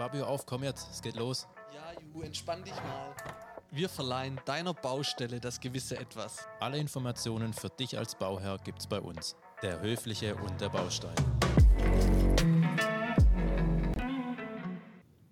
Fabio, 0.00 0.24
auf, 0.24 0.46
komm 0.46 0.64
jetzt, 0.64 0.88
es 0.90 1.02
geht 1.02 1.14
los. 1.16 1.46
Ja, 1.74 1.92
Ju, 2.00 2.22
entspann 2.22 2.64
dich 2.64 2.74
mal. 2.74 3.14
Wir 3.70 3.86
verleihen 3.86 4.40
deiner 4.46 4.72
Baustelle 4.72 5.40
das 5.40 5.60
gewisse 5.60 5.98
Etwas. 5.98 6.48
Alle 6.58 6.78
Informationen 6.78 7.52
für 7.52 7.68
dich 7.68 7.98
als 7.98 8.14
Bauherr 8.14 8.56
gibt's 8.64 8.86
bei 8.86 8.98
uns. 8.98 9.36
Der 9.60 9.82
Höfliche 9.82 10.36
und 10.36 10.58
der 10.58 10.70
Baustein. 10.70 11.14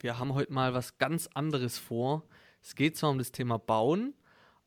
Wir 0.01 0.19
haben 0.19 0.35
heute 0.35 0.53
mal 0.53 0.75
was 0.75 0.99
ganz 0.99 1.31
anderes 1.33 1.79
vor. 1.79 2.25
Es 2.61 2.75
geht 2.75 2.99
zwar 2.99 3.09
um 3.09 3.17
das 3.17 3.33
Thema 3.33 3.59
Bauen, 3.59 4.13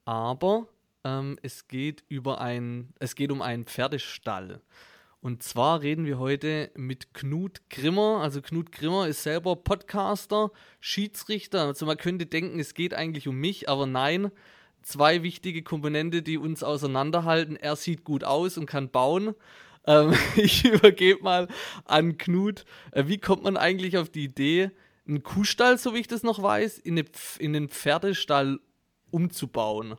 aber 0.05 0.67
ähm, 1.03 1.37
es 1.43 1.67
geht 1.67 2.03
über 2.09 2.41
ein, 2.41 2.91
es 2.97 3.13
geht 3.13 3.31
um 3.31 3.43
einen 3.43 3.65
Pferdestall. 3.65 4.61
Und 5.21 5.43
zwar 5.43 5.81
reden 5.81 6.05
wir 6.05 6.17
heute 6.17 6.71
mit 6.75 7.13
Knut 7.13 7.61
Grimmer. 7.69 8.21
Also 8.21 8.41
Knut 8.41 8.71
Grimmer 8.71 9.07
ist 9.07 9.21
selber 9.21 9.55
Podcaster, 9.55 10.51
Schiedsrichter. 10.79 11.67
Also 11.67 11.85
man 11.85 11.97
könnte 11.97 12.25
denken, 12.25 12.59
es 12.59 12.73
geht 12.73 12.95
eigentlich 12.95 13.27
um 13.27 13.35
mich, 13.35 13.69
aber 13.69 13.85
nein. 13.85 14.31
Zwei 14.81 15.21
wichtige 15.21 15.61
Komponente, 15.61 16.23
die 16.23 16.39
uns 16.39 16.63
auseinanderhalten. 16.63 17.55
Er 17.55 17.75
sieht 17.75 18.03
gut 18.03 18.23
aus 18.23 18.57
und 18.57 18.65
kann 18.65 18.89
bauen. 18.89 19.35
Ähm, 19.85 20.13
ich 20.35 20.65
übergebe 20.65 21.21
mal 21.21 21.47
an 21.85 22.17
Knut. 22.17 22.65
Äh, 22.91 23.03
wie 23.05 23.19
kommt 23.19 23.43
man 23.43 23.57
eigentlich 23.57 23.99
auf 23.99 24.09
die 24.09 24.23
Idee, 24.23 24.71
einen 25.07 25.21
Kuhstall, 25.21 25.77
so 25.77 25.93
wie 25.93 25.99
ich 25.99 26.07
das 26.07 26.23
noch 26.23 26.41
weiß, 26.41 26.79
in, 26.79 26.97
eine, 26.97 27.07
in 27.37 27.55
einen 27.55 27.69
Pferdestall 27.69 28.59
umzubauen? 29.11 29.97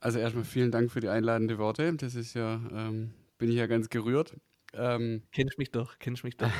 Also 0.00 0.18
erstmal 0.18 0.44
vielen 0.44 0.70
Dank 0.70 0.90
für 0.90 1.00
die 1.00 1.08
einladende 1.08 1.58
Worte. 1.58 1.92
Das 1.94 2.14
ist 2.14 2.32
ja 2.32 2.60
ähm, 2.72 3.12
bin 3.38 3.50
ich 3.50 3.56
ja 3.56 3.66
ganz 3.66 3.88
gerührt. 3.88 4.36
Ähm, 4.72 5.22
kennst 5.32 5.58
mich 5.58 5.70
doch, 5.70 5.98
kennst 5.98 6.24
mich 6.24 6.36
doch. 6.36 6.50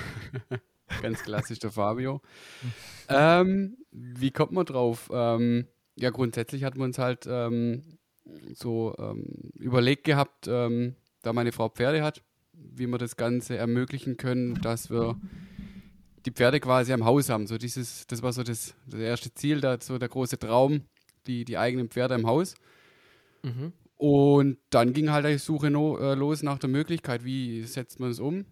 ganz 1.03 1.23
klassisch 1.23 1.59
der 1.59 1.71
Fabio. 1.71 2.21
ähm, 3.09 3.77
wie 3.91 4.31
kommt 4.31 4.53
man 4.53 4.67
drauf? 4.67 5.11
Ähm, 5.13 5.67
ja, 5.97 6.11
grundsätzlich 6.11 6.65
hat 6.65 6.77
man 6.77 6.89
uns 6.89 6.99
halt 6.99 7.27
ähm, 7.29 7.83
so 8.55 8.95
ähm, 8.99 9.51
überlegt 9.55 10.05
gehabt, 10.05 10.47
ähm, 10.49 10.95
da 11.23 11.33
meine 11.33 11.53
Frau 11.53 11.69
Pferde 11.69 12.03
hat, 12.03 12.23
wie 12.53 12.87
wir 12.87 12.99
das 12.99 13.17
Ganze 13.17 13.57
ermöglichen 13.57 14.17
können, 14.17 14.61
dass 14.63 14.91
wir 14.91 15.19
die 16.25 16.33
Pferde 16.33 16.61
quasi 16.61 16.93
am 16.93 17.05
Haus 17.05 17.29
haben. 17.29 17.47
So 17.47 17.57
dieses, 17.57 18.07
das 18.07 18.23
war 18.23 18.33
so 18.33 18.43
das, 18.43 18.75
das 18.87 19.01
erste 19.01 19.33
Ziel, 19.33 19.61
da, 19.61 19.79
so 19.81 19.99
der 19.99 20.09
große 20.09 20.39
Traum, 20.39 20.83
die, 21.27 21.45
die 21.45 21.57
eigenen 21.57 21.89
Pferde 21.89 22.15
im 22.15 22.27
Haus. 22.27 22.55
Mhm. 23.43 23.73
Und 23.97 24.59
dann 24.71 24.93
ging 24.93 25.11
halt 25.11 25.25
die 25.27 25.39
Suche 25.39 25.71
no, 25.71 25.97
äh, 25.99 26.15
los 26.15 26.43
nach 26.43 26.59
der 26.59 26.69
Möglichkeit, 26.69 27.25
wie 27.25 27.63
setzt 27.63 27.99
man 27.99 28.11
es 28.11 28.21
um. 28.21 28.45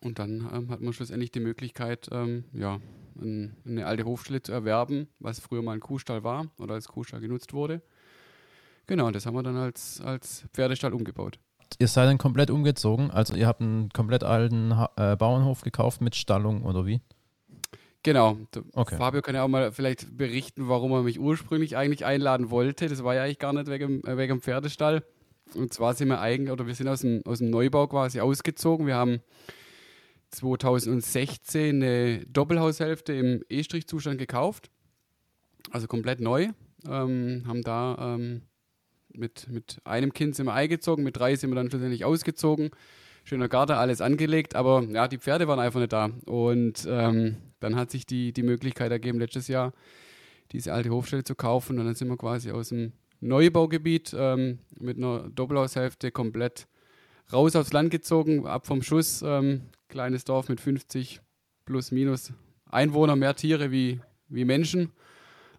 Und 0.00 0.18
dann 0.18 0.48
ähm, 0.52 0.70
hat 0.70 0.80
man 0.80 0.92
schlussendlich 0.92 1.30
die 1.30 1.40
Möglichkeit, 1.40 2.08
ähm, 2.12 2.44
ja, 2.52 2.80
ein, 3.20 3.56
eine 3.66 3.86
alte 3.86 4.04
Hofstelle 4.04 4.42
zu 4.42 4.52
erwerben, 4.52 5.08
was 5.18 5.40
früher 5.40 5.62
mal 5.62 5.72
ein 5.72 5.80
Kuhstall 5.80 6.22
war 6.24 6.46
oder 6.58 6.74
als 6.74 6.88
Kuhstall 6.88 7.20
genutzt 7.20 7.52
wurde. 7.52 7.82
Genau, 8.86 9.10
das 9.10 9.26
haben 9.26 9.34
wir 9.34 9.42
dann 9.42 9.56
als, 9.56 10.00
als 10.00 10.46
Pferdestall 10.54 10.94
umgebaut. 10.94 11.38
Ihr 11.78 11.88
seid 11.88 12.08
dann 12.08 12.16
komplett 12.16 12.50
umgezogen, 12.50 13.10
also 13.10 13.34
ihr 13.34 13.46
habt 13.46 13.60
einen 13.60 13.90
komplett 13.90 14.24
alten 14.24 14.76
ha 14.76 14.90
äh, 14.96 15.16
Bauernhof 15.16 15.60
gekauft 15.60 16.00
mit 16.00 16.14
Stallung 16.14 16.62
oder 16.62 16.86
wie? 16.86 17.00
Genau. 18.02 18.38
Okay. 18.74 18.96
Fabio 18.96 19.22
kann 19.22 19.34
ja 19.34 19.42
auch 19.42 19.48
mal 19.48 19.72
vielleicht 19.72 20.16
berichten, 20.16 20.68
warum 20.68 20.92
er 20.92 21.02
mich 21.02 21.18
ursprünglich 21.18 21.76
eigentlich 21.76 22.04
einladen 22.04 22.50
wollte. 22.50 22.88
Das 22.88 23.02
war 23.02 23.14
ja 23.14 23.24
eigentlich 23.24 23.38
gar 23.38 23.52
nicht 23.52 23.68
wegen, 23.68 24.04
äh, 24.04 24.16
wegen 24.16 24.36
dem 24.36 24.40
Pferdestall. 24.40 25.04
Und 25.54 25.72
zwar 25.72 25.94
sind 25.94 26.08
wir 26.08 26.20
eigentlich, 26.20 26.52
oder 26.52 26.66
wir 26.66 26.74
sind 26.74 26.88
aus 26.88 27.00
dem, 27.00 27.22
aus 27.24 27.38
dem 27.38 27.50
Neubau 27.50 27.86
quasi 27.86 28.20
ausgezogen. 28.20 28.86
Wir 28.86 28.94
haben 28.94 29.20
2016 30.30 31.82
eine 31.82 32.26
Doppelhaushälfte 32.26 33.14
im 33.14 33.42
E-Strich-Zustand 33.48 34.18
gekauft. 34.18 34.70
Also 35.70 35.86
komplett 35.86 36.20
neu. 36.20 36.48
Ähm, 36.86 37.44
haben 37.46 37.62
da 37.62 38.14
ähm, 38.14 38.42
mit, 39.12 39.48
mit 39.48 39.80
einem 39.84 40.12
Kind 40.12 40.36
sind 40.36 40.46
wir 40.46 40.54
eingezogen, 40.54 41.02
mit 41.02 41.16
drei 41.16 41.34
sind 41.34 41.50
wir 41.50 41.56
dann 41.56 41.70
schlussendlich 41.70 42.04
ausgezogen 42.04 42.70
schöner 43.28 43.48
Garten, 43.48 43.72
alles 43.72 44.00
angelegt, 44.00 44.54
aber 44.54 44.82
ja, 44.84 45.06
die 45.06 45.18
Pferde 45.18 45.46
waren 45.46 45.60
einfach 45.60 45.80
nicht 45.80 45.92
da. 45.92 46.10
Und 46.24 46.86
ähm, 46.88 47.36
dann 47.60 47.76
hat 47.76 47.90
sich 47.90 48.06
die, 48.06 48.32
die 48.32 48.42
Möglichkeit 48.42 48.90
ergeben, 48.90 49.18
letztes 49.18 49.48
Jahr 49.48 49.72
diese 50.52 50.72
alte 50.72 50.90
Hofstelle 50.90 51.24
zu 51.24 51.34
kaufen. 51.34 51.78
Und 51.78 51.86
dann 51.86 51.94
sind 51.94 52.08
wir 52.08 52.16
quasi 52.16 52.50
aus 52.50 52.70
dem 52.70 52.92
Neubaugebiet 53.20 54.14
ähm, 54.16 54.60
mit 54.78 54.96
einer 54.96 55.28
Doppelhaushälfte 55.30 56.10
komplett 56.10 56.68
raus 57.32 57.56
aufs 57.56 57.72
Land 57.72 57.90
gezogen, 57.90 58.46
ab 58.46 58.66
vom 58.66 58.82
Schuss. 58.82 59.22
Ähm, 59.22 59.62
kleines 59.88 60.24
Dorf 60.24 60.48
mit 60.48 60.60
50 60.60 61.20
plus 61.64 61.90
minus 61.90 62.32
Einwohner, 62.70 63.16
mehr 63.16 63.34
Tiere 63.34 63.70
wie, 63.70 64.00
wie 64.28 64.44
Menschen. 64.44 64.92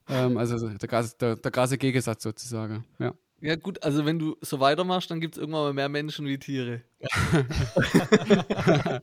Ähm, 0.07 0.37
also 0.37 0.69
der, 0.69 1.03
der, 1.19 1.35
der 1.35 1.51
krasse 1.51 1.77
Gegensatz 1.77 2.23
sozusagen. 2.23 2.85
Ja. 2.99 3.13
Ja, 3.41 3.55
gut, 3.55 3.81
also 3.83 4.05
wenn 4.05 4.19
du 4.19 4.35
so 4.41 4.59
weitermachst, 4.59 5.09
dann 5.09 5.21
gibt 5.21 5.35
es 5.35 5.39
irgendwann 5.39 5.63
mal 5.63 5.73
mehr 5.73 5.87
Menschen 5.87 6.25
wie 6.25 6.37
Tiere. 6.37 6.81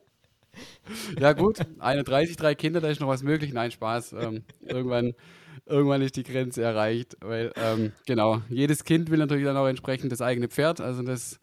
ja, 1.19 1.33
gut, 1.33 1.59
31, 1.79 2.35
drei 2.37 2.55
Kinder, 2.55 2.81
da 2.81 2.89
ist 2.89 2.99
noch 2.99 3.07
was 3.07 3.23
möglich. 3.23 3.53
Nein, 3.53 3.71
Spaß. 3.71 4.13
Ähm, 4.13 4.43
irgendwann, 4.61 5.13
irgendwann 5.65 6.01
ist 6.01 6.15
die 6.15 6.23
Grenze 6.23 6.63
erreicht, 6.63 7.17
weil, 7.21 7.51
ähm, 7.55 7.93
genau, 8.05 8.41
jedes 8.49 8.83
Kind 8.83 9.09
will 9.09 9.19
natürlich 9.19 9.45
dann 9.45 9.57
auch 9.57 9.67
entsprechend 9.67 10.11
das 10.11 10.21
eigene 10.21 10.47
Pferd. 10.47 10.81
Also, 10.81 11.03
das, 11.03 11.39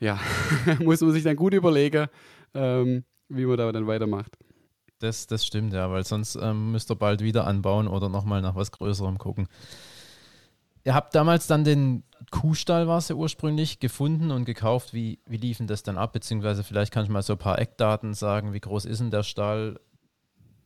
ja, 0.00 0.18
muss 0.80 1.00
man 1.00 1.12
sich 1.12 1.24
dann 1.24 1.36
gut 1.36 1.54
überlegen, 1.54 2.06
ähm, 2.54 3.04
wie 3.28 3.46
man 3.46 3.56
da 3.56 3.72
dann 3.72 3.86
weitermacht. 3.86 4.36
Das, 5.00 5.26
das 5.26 5.46
stimmt, 5.46 5.72
ja, 5.72 5.90
weil 5.90 6.04
sonst 6.04 6.36
ähm, 6.36 6.72
müsst 6.72 6.90
ihr 6.90 6.96
bald 6.96 7.22
wieder 7.22 7.46
anbauen 7.46 7.86
oder 7.86 8.08
nochmal 8.08 8.42
nach 8.42 8.56
was 8.56 8.72
Größerem 8.72 9.18
gucken. 9.18 9.46
Ihr 10.84 10.94
habt 10.94 11.14
damals 11.14 11.46
dann 11.46 11.64
den 11.64 12.02
Kuhstall, 12.30 12.86
war 12.86 12.98
es 12.98 13.08
ja 13.08 13.14
ursprünglich, 13.14 13.80
gefunden 13.80 14.30
und 14.30 14.44
gekauft. 14.44 14.94
Wie, 14.94 15.18
wie 15.26 15.36
liefen 15.36 15.66
das 15.66 15.82
dann 15.82 15.98
ab? 15.98 16.12
Beziehungsweise 16.12 16.64
vielleicht 16.64 16.92
kann 16.92 17.04
ich 17.04 17.10
mal 17.10 17.22
so 17.22 17.34
ein 17.34 17.38
paar 17.38 17.58
Eckdaten 17.58 18.14
sagen. 18.14 18.52
Wie 18.52 18.60
groß 18.60 18.84
ist 18.84 19.00
denn 19.00 19.10
der 19.10 19.22
Stall? 19.22 19.80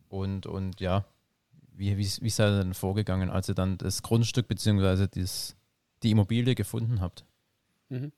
Und, 0.08 0.46
und 0.46 0.80
ja, 0.80 1.04
wie, 1.74 1.96
wie, 1.96 2.06
wie 2.20 2.30
seid 2.30 2.52
ihr 2.52 2.62
denn 2.62 2.74
vorgegangen, 2.74 3.30
als 3.30 3.48
ihr 3.48 3.54
dann 3.54 3.78
das 3.78 4.02
Grundstück 4.02 4.48
beziehungsweise 4.48 5.08
das, 5.08 5.56
die 6.02 6.10
Immobilie 6.10 6.54
gefunden 6.54 7.00
habt? 7.00 7.24
Mhm. 7.88 8.12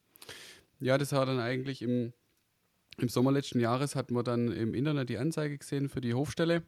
Ja, 0.81 0.99
das 0.99 1.13
war 1.13 1.25
dann 1.27 1.39
eigentlich 1.39 1.83
im, 1.83 2.13
im 2.99 3.09
Sommer 3.09 3.33
letzten 3.33 3.61
Jahres, 3.61 3.95
hatten 3.95 4.15
wir 4.15 4.23
dann 4.23 4.51
im 4.51 4.75
Internet 4.75 5.09
die 5.09 5.19
Anzeige 5.19 5.59
gesehen 5.59 5.89
für 5.89 6.01
die 6.01 6.15
Hofstelle. 6.15 6.63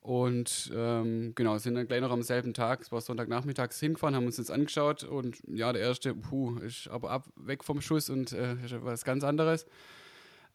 Und 0.00 0.72
ähm, 0.74 1.32
genau, 1.34 1.58
sind 1.58 1.74
dann 1.74 1.86
gleich 1.86 2.00
noch 2.00 2.10
am 2.10 2.22
selben 2.22 2.54
Tag, 2.54 2.80
es 2.80 2.90
war 2.90 3.02
Sonntagnachmittags 3.02 3.78
hingefahren, 3.80 4.16
haben 4.16 4.24
uns 4.24 4.36
das 4.36 4.50
angeschaut 4.50 5.04
und 5.04 5.36
ja, 5.46 5.74
der 5.74 5.82
erste, 5.82 6.14
puh, 6.14 6.56
ist 6.60 6.88
aber 6.88 7.10
ab, 7.10 7.28
weg 7.36 7.62
vom 7.62 7.82
Schuss 7.82 8.08
und 8.08 8.32
äh, 8.32 8.54
ist 8.64 8.74
was 8.82 9.04
ganz 9.04 9.24
anderes. 9.24 9.66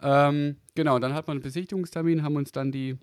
Ähm, 0.01 0.57
genau, 0.73 0.97
dann 0.97 1.13
hat 1.13 1.27
man 1.27 1.35
einen 1.35 1.43
Besichtigungstermin, 1.43 2.23
haben 2.23 2.35
uns 2.37 2.51
dann 2.51 2.71
die, 2.71 2.97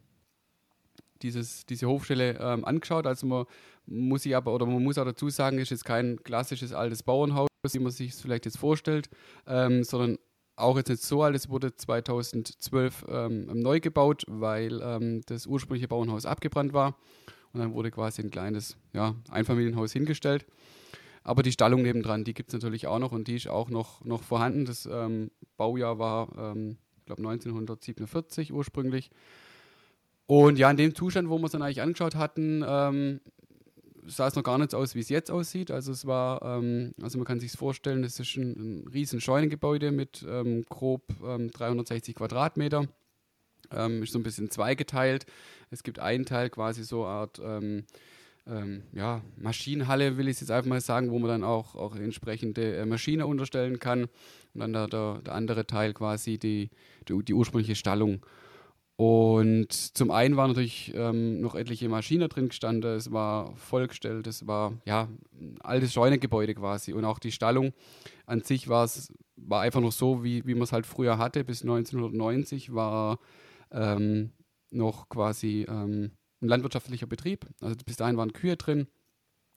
dieses, 1.22 1.64
diese 1.64 1.86
Hofstelle 1.86 2.36
ähm, 2.40 2.64
angeschaut. 2.64 3.06
Also 3.06 3.26
man 3.26 3.46
muss 3.86 4.24
sich 4.24 4.34
aber, 4.34 4.52
oder 4.52 4.66
man 4.66 4.82
muss 4.82 4.98
auch 4.98 5.04
dazu 5.04 5.30
sagen, 5.30 5.58
ist 5.58 5.70
jetzt 5.70 5.84
kein 5.84 6.22
klassisches 6.24 6.72
altes 6.72 7.04
Bauernhaus, 7.04 7.48
wie 7.70 7.78
man 7.78 7.92
sich 7.92 8.10
es 8.10 8.20
vielleicht 8.20 8.46
jetzt 8.46 8.58
vorstellt, 8.58 9.08
ähm, 9.46 9.84
sondern 9.84 10.18
auch 10.62 10.76
jetzt 10.76 10.88
nicht 10.88 11.02
so 11.02 11.22
alt, 11.22 11.34
es 11.36 11.48
wurde 11.48 11.74
2012 11.74 13.06
ähm, 13.08 13.46
neu 13.52 13.80
gebaut, 13.80 14.24
weil 14.28 14.80
ähm, 14.82 15.22
das 15.26 15.46
ursprüngliche 15.46 15.88
Bauernhaus 15.88 16.26
abgebrannt 16.26 16.72
war. 16.72 16.96
Und 17.52 17.60
dann 17.60 17.74
wurde 17.74 17.90
quasi 17.90 18.22
ein 18.22 18.30
kleines 18.30 18.76
ja, 18.92 19.14
Einfamilienhaus 19.30 19.92
hingestellt. 19.92 20.46
Aber 21.24 21.42
die 21.42 21.52
Stallung 21.52 21.82
nebendran, 21.82 22.24
die 22.24 22.34
gibt 22.34 22.48
es 22.48 22.54
natürlich 22.54 22.86
auch 22.86 22.98
noch 22.98 23.12
und 23.12 23.28
die 23.28 23.36
ist 23.36 23.48
auch 23.48 23.68
noch, 23.68 24.04
noch 24.04 24.22
vorhanden. 24.22 24.64
Das 24.64 24.88
ähm, 24.90 25.30
Baujahr 25.56 25.98
war, 25.98 26.28
ähm, 26.36 26.78
ich 26.98 27.04
glaube, 27.06 27.22
1947 27.22 28.52
ursprünglich. 28.52 29.10
Und 30.26 30.58
ja, 30.58 30.70
in 30.70 30.76
dem 30.76 30.94
Zustand, 30.94 31.28
wo 31.28 31.38
wir 31.38 31.46
es 31.46 31.52
dann 31.52 31.62
eigentlich 31.62 31.82
angeschaut 31.82 32.14
hatten, 32.14 32.64
ähm, 32.66 33.20
sah 34.06 34.28
es 34.28 34.34
noch 34.34 34.42
gar 34.42 34.58
nicht 34.58 34.74
aus, 34.74 34.94
wie 34.94 35.00
es 35.00 35.08
jetzt 35.08 35.30
aussieht. 35.30 35.70
Also 35.70 35.92
es 35.92 36.06
war, 36.06 36.42
ähm, 36.42 36.94
also 37.00 37.18
man 37.18 37.26
kann 37.26 37.40
sich 37.40 37.52
vorstellen, 37.52 38.04
es 38.04 38.18
ist 38.18 38.36
ein, 38.36 38.82
ein 38.82 38.88
riesen 38.88 39.20
Scheunengebäude 39.20 39.92
mit 39.92 40.24
ähm, 40.28 40.64
grob 40.68 41.02
ähm, 41.24 41.50
360 41.50 42.14
Quadratmeter. 42.14 42.86
Ähm, 43.70 44.02
ist 44.02 44.12
so 44.12 44.18
ein 44.18 44.22
bisschen 44.22 44.50
zweigeteilt. 44.50 45.26
Es 45.70 45.82
gibt 45.82 45.98
einen 45.98 46.26
Teil 46.26 46.50
quasi 46.50 46.84
so 46.84 47.04
eine 47.04 47.12
Art 47.12 47.40
ähm, 47.42 47.84
ähm, 48.46 48.82
ja, 48.92 49.22
Maschinenhalle, 49.36 50.16
will 50.16 50.28
ich 50.28 50.40
jetzt 50.40 50.50
einfach 50.50 50.68
mal 50.68 50.80
sagen, 50.80 51.10
wo 51.10 51.18
man 51.18 51.28
dann 51.28 51.44
auch, 51.44 51.76
auch 51.76 51.94
entsprechende 51.94 52.76
äh, 52.76 52.86
Maschine 52.86 53.26
unterstellen 53.26 53.78
kann. 53.78 54.04
Und 54.54 54.60
dann 54.60 54.72
der, 54.72 54.88
der, 54.88 55.20
der 55.24 55.34
andere 55.34 55.66
Teil 55.66 55.94
quasi 55.94 56.38
die, 56.38 56.70
die, 57.08 57.22
die 57.24 57.34
ursprüngliche 57.34 57.76
Stallung. 57.76 58.24
Und 58.96 59.72
zum 59.72 60.10
einen 60.10 60.36
waren 60.36 60.50
natürlich 60.50 60.92
ähm, 60.94 61.40
noch 61.40 61.54
etliche 61.54 61.88
Maschinen 61.88 62.28
drin 62.28 62.48
gestanden, 62.48 62.94
es 62.94 63.10
war 63.10 63.56
vollgestellt, 63.56 64.26
es 64.26 64.46
war 64.46 64.74
ja 64.84 65.08
ein 65.32 65.56
altes 65.60 65.92
Scheunengebäude 65.92 66.54
quasi 66.54 66.92
und 66.92 67.04
auch 67.04 67.18
die 67.18 67.32
Stallung 67.32 67.72
an 68.26 68.42
sich 68.42 68.68
war 68.68 68.84
es 68.84 69.12
war 69.36 69.62
einfach 69.62 69.80
noch 69.80 69.92
so, 69.92 70.22
wie, 70.24 70.46
wie 70.46 70.54
man 70.54 70.62
es 70.62 70.72
halt 70.72 70.86
früher 70.86 71.18
hatte. 71.18 71.44
Bis 71.44 71.62
1990 71.62 72.74
war 72.74 73.18
ähm, 73.70 74.32
noch 74.70 75.08
quasi 75.08 75.66
ähm, 75.68 76.12
ein 76.40 76.48
landwirtschaftlicher 76.48 77.06
Betrieb. 77.06 77.46
Also 77.60 77.76
bis 77.84 77.96
dahin 77.96 78.16
waren 78.16 78.32
Kühe 78.32 78.56
drin 78.56 78.86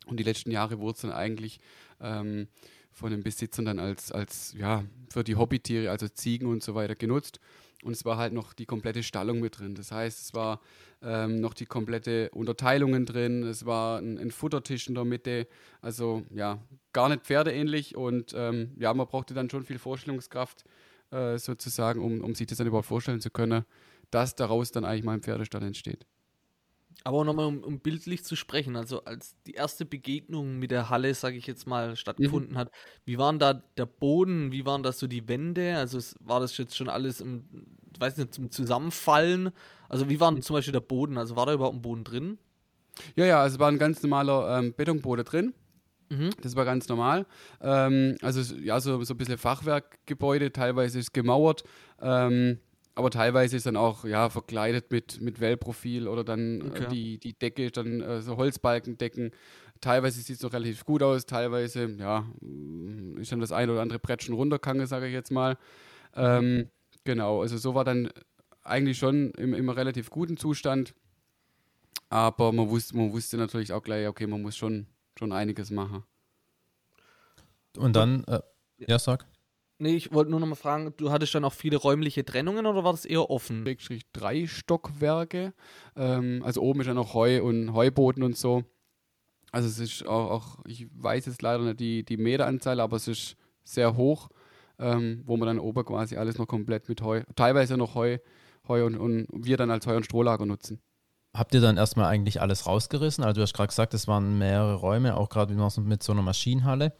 und 0.05 0.19
die 0.19 0.23
letzten 0.23 0.51
Jahre 0.51 0.79
wurde 0.79 0.95
es 0.95 1.01
dann 1.01 1.11
eigentlich 1.11 1.59
ähm, 1.99 2.47
von 2.91 3.11
den 3.11 3.23
Besitzern 3.23 3.65
dann 3.65 3.79
als, 3.79 4.11
als 4.11 4.53
ja, 4.57 4.85
für 5.09 5.23
die 5.23 5.35
Hobbytiere, 5.35 5.91
also 5.91 6.07
Ziegen 6.07 6.47
und 6.47 6.63
so 6.63 6.75
weiter 6.75 6.95
genutzt. 6.95 7.39
Und 7.85 7.91
es 7.93 8.03
war 8.03 8.17
halt 8.17 8.33
noch 8.33 8.53
die 8.53 8.65
komplette 8.65 9.03
Stallung 9.03 9.39
mit 9.39 9.59
drin. 9.59 9.75
Das 9.75 9.91
heißt, 9.91 10.19
es 10.19 10.33
war 10.33 10.59
ähm, 11.03 11.39
noch 11.39 11.53
die 11.53 11.67
komplette 11.67 12.31
Unterteilungen 12.31 13.05
drin, 13.05 13.43
es 13.43 13.65
war 13.65 13.99
ein, 13.99 14.17
ein, 14.17 14.31
Futtertisch 14.31 14.87
in 14.87 14.95
der 14.95 15.05
Mitte, 15.05 15.47
also 15.81 16.23
ja, 16.31 16.57
gar 16.93 17.09
nicht 17.09 17.21
pferdeähnlich 17.25 17.95
und 17.95 18.33
ähm, 18.35 18.71
ja, 18.77 18.91
man 18.93 19.05
brauchte 19.05 19.35
dann 19.35 19.49
schon 19.51 19.63
viel 19.63 19.77
Vorstellungskraft 19.77 20.65
äh, 21.11 21.37
sozusagen, 21.37 22.01
um, 22.01 22.21
um 22.21 22.33
sich 22.33 22.47
das 22.47 22.57
dann 22.57 22.65
überhaupt 22.65 22.87
vorstellen 22.87 23.21
zu 23.21 23.29
können, 23.29 23.65
dass 24.09 24.33
daraus 24.33 24.71
dann 24.71 24.83
eigentlich 24.83 25.03
mal 25.03 25.13
ein 25.13 25.21
Pferdestall 25.21 25.61
entsteht. 25.61 26.07
Aber 27.03 27.24
nochmal, 27.24 27.45
um, 27.45 27.63
um, 27.63 27.80
bildlich 27.80 28.24
zu 28.24 28.36
sprechen, 28.36 28.75
also 28.75 29.03
als 29.03 29.36
die 29.45 29.53
erste 29.53 29.86
Begegnung 29.86 30.57
mit 30.57 30.71
der 30.71 30.89
Halle, 30.89 31.13
sage 31.13 31.38
ich 31.38 31.45
jetzt 31.45 31.68
mal, 31.68 31.95
stattgefunden 31.95 32.53
mhm. 32.53 32.57
hat, 32.57 32.71
wie 33.06 33.18
waren 33.18 33.38
da 33.38 33.53
der 33.53 33.86
Boden, 33.86 34.51
wie 34.51 34.65
waren 34.65 34.81
das 34.81 34.97
so 35.00 35.06
die 35.06 35.27
Wände? 35.27 35.77
Also 35.77 35.97
es, 35.97 36.15
war 36.19 36.39
das 36.39 36.57
jetzt 36.57 36.75
schon 36.75 36.89
alles 36.89 37.21
im, 37.21 37.45
weiß 38.00 38.18
nicht, 38.18 38.33
zum 38.33 38.50
Zusammenfallen? 38.50 39.51
Also 39.88 40.09
wie 40.09 40.19
war 40.19 40.39
zum 40.42 40.56
Beispiel 40.56 40.71
der 40.71 40.80
Boden? 40.80 41.18
Also 41.18 41.36
war 41.36 41.45
da 41.45 41.53
überhaupt 41.53 41.75
ein 41.75 41.81
Boden 41.81 42.03
drin? 42.03 42.39
Ja, 43.15 43.25
ja, 43.25 43.41
also 43.41 43.59
war 43.59 43.69
ein 43.69 43.77
ganz 43.77 44.01
normaler 44.01 44.59
ähm, 44.59 44.74
Betonboden 44.75 45.25
drin. 45.25 45.53
Mhm. 46.09 46.30
Das 46.41 46.56
war 46.56 46.65
ganz 46.65 46.88
normal. 46.88 47.25
Ähm, 47.62 48.18
also 48.21 48.56
ja, 48.56 48.80
so, 48.80 49.03
so 49.03 49.13
ein 49.13 49.18
bisschen 49.18 49.38
Fachwerkgebäude, 49.38 50.51
teilweise 50.51 51.00
ist 51.00 51.13
gemauert. 51.13 51.63
Ähm, 52.01 52.59
aber 52.95 53.12
teilweise 53.12 53.57
ist 53.57 53.65
dann 53.65 53.75
auch 53.75 54.06
ja, 54.06 54.30
verkleidet 54.30 54.89
mit, 54.89 55.19
mit 55.19 55.42
Wellprofil 55.42 56.07
oder 56.07 56.24
dann 56.24 56.62
äh, 56.62 56.63
okay. 56.63 56.83
äh, 56.83 56.88
die, 56.88 57.19
die 57.19 57.33
Decke, 57.33 57.69
dann 57.69 58.01
äh, 58.01 58.21
so 58.21 58.38
Holzbalkendecken. 58.38 59.31
Teilweise 59.81 60.21
sieht 60.21 60.38
es 60.38 60.42
noch 60.42 60.53
relativ 60.53 60.86
gut 60.86 61.03
aus, 61.03 61.25
teilweise, 61.25 61.88
ja, 62.00 62.25
mm, 62.39 63.18
ist 63.18 63.33
dann 63.33 63.42
das 63.42 63.51
eine 63.51 63.74
oder 63.74 63.81
andere 63.81 64.00
Brettchen 64.00 64.33
runtergegangen, 64.33 64.88
sage 64.88 65.07
ich 65.07 65.13
jetzt 65.13 65.31
mal. 65.31 65.57
Ähm, 66.15 66.69
genau, 67.03 67.42
also 67.42 67.57
so 67.57 67.75
war 67.75 67.83
dann 67.83 68.09
eigentlich 68.63 68.98
schon 68.98 69.31
im, 69.31 69.53
im 69.53 69.69
relativ 69.69 70.09
guten 70.09 70.38
Zustand. 70.38 70.95
Aber 72.09 72.53
man 72.53 72.69
wusste, 72.69 72.95
man 72.95 73.12
wusste 73.12 73.36
natürlich 73.36 73.74
auch 73.74 73.83
gleich, 73.83 74.07
okay, 74.07 74.25
man 74.25 74.41
muss 74.41 74.56
schon, 74.56 74.88
schon 75.19 75.33
einiges 75.33 75.69
machen. 75.69 76.03
Und 77.77 77.94
dann, 77.98 78.24
äh, 78.25 78.39
ja, 78.77 78.98
sag. 79.00 79.25
Nee, 79.77 79.95
ich 79.95 80.13
wollte 80.13 80.31
nur 80.31 80.39
noch 80.39 80.48
mal 80.48 80.56
fragen, 80.56 80.94
du 80.95 81.12
hattest 81.12 81.36
dann 81.36 81.44
auch 81.44 81.54
viele 81.54 81.75
räumliche 81.75 82.24
Trennungen 82.24 82.66
oder 82.66 82.86
war 82.86 82.94
das 82.94 83.04
eher 83.04 83.30
offen? 83.30 83.66
Drei 84.13 84.48
Stockwerke. 84.48 85.54
Ähm, 85.98 86.42
also 86.45 86.62
oben 86.62 86.81
ist 86.81 86.88
ja 86.88 86.94
noch 86.94 87.13
Heu 87.13 87.44
und 87.44 87.74
Heuboden 87.74 88.24
und 88.24 88.38
so. 88.38 88.63
Also 89.51 89.68
es 89.68 89.80
ist 89.80 90.06
auch, 90.07 90.31
auch, 90.31 90.66
ich 90.66 90.88
weiß 90.92 91.25
jetzt 91.25 91.42
leider 91.42 91.63
nicht 91.63 91.80
die, 91.80 92.04
die 92.04 92.18
Meteranzahl, 92.18 92.80
aber 92.80 92.98
es 92.98 93.07
ist 93.07 93.36
sehr 93.63 93.98
hoch, 93.98 94.30
ähm, 94.80 95.24
wo 95.25 95.36
man 95.38 95.48
dann 95.48 95.60
oben 95.60 95.83
quasi 95.86 96.16
alles 96.16 96.38
noch 96.38 96.48
komplett 96.48 96.88
mit 96.88 97.01
Heu, 97.01 97.24
teilweise 97.36 97.77
noch 97.77 97.95
Heu, 97.95 98.18
Heu 98.68 98.86
und, 98.86 98.98
und 98.98 99.27
wir 99.31 99.57
dann 99.57 99.72
als 99.72 99.88
Heu- 99.88 99.98
und 99.98 100.06
Strohlager 100.06 100.45
nutzen. 100.45 100.80
Habt 101.36 101.54
ihr 101.54 101.60
dann 101.62 101.75
erstmal 101.75 102.06
eigentlich 102.06 102.39
alles 102.39 102.66
rausgerissen? 102.66 103.24
Also 103.24 103.36
du 103.39 103.42
hast 103.42 103.54
gerade 103.54 103.68
gesagt, 103.68 103.94
es 103.94 104.07
waren 104.07 104.38
mehrere 104.38 104.75
Räume, 104.75 105.18
auch 105.18 105.27
gerade 105.27 105.54
mit 105.54 106.01
so 106.04 106.12
einer 106.13 106.22
Maschinenhalle. 106.22 106.94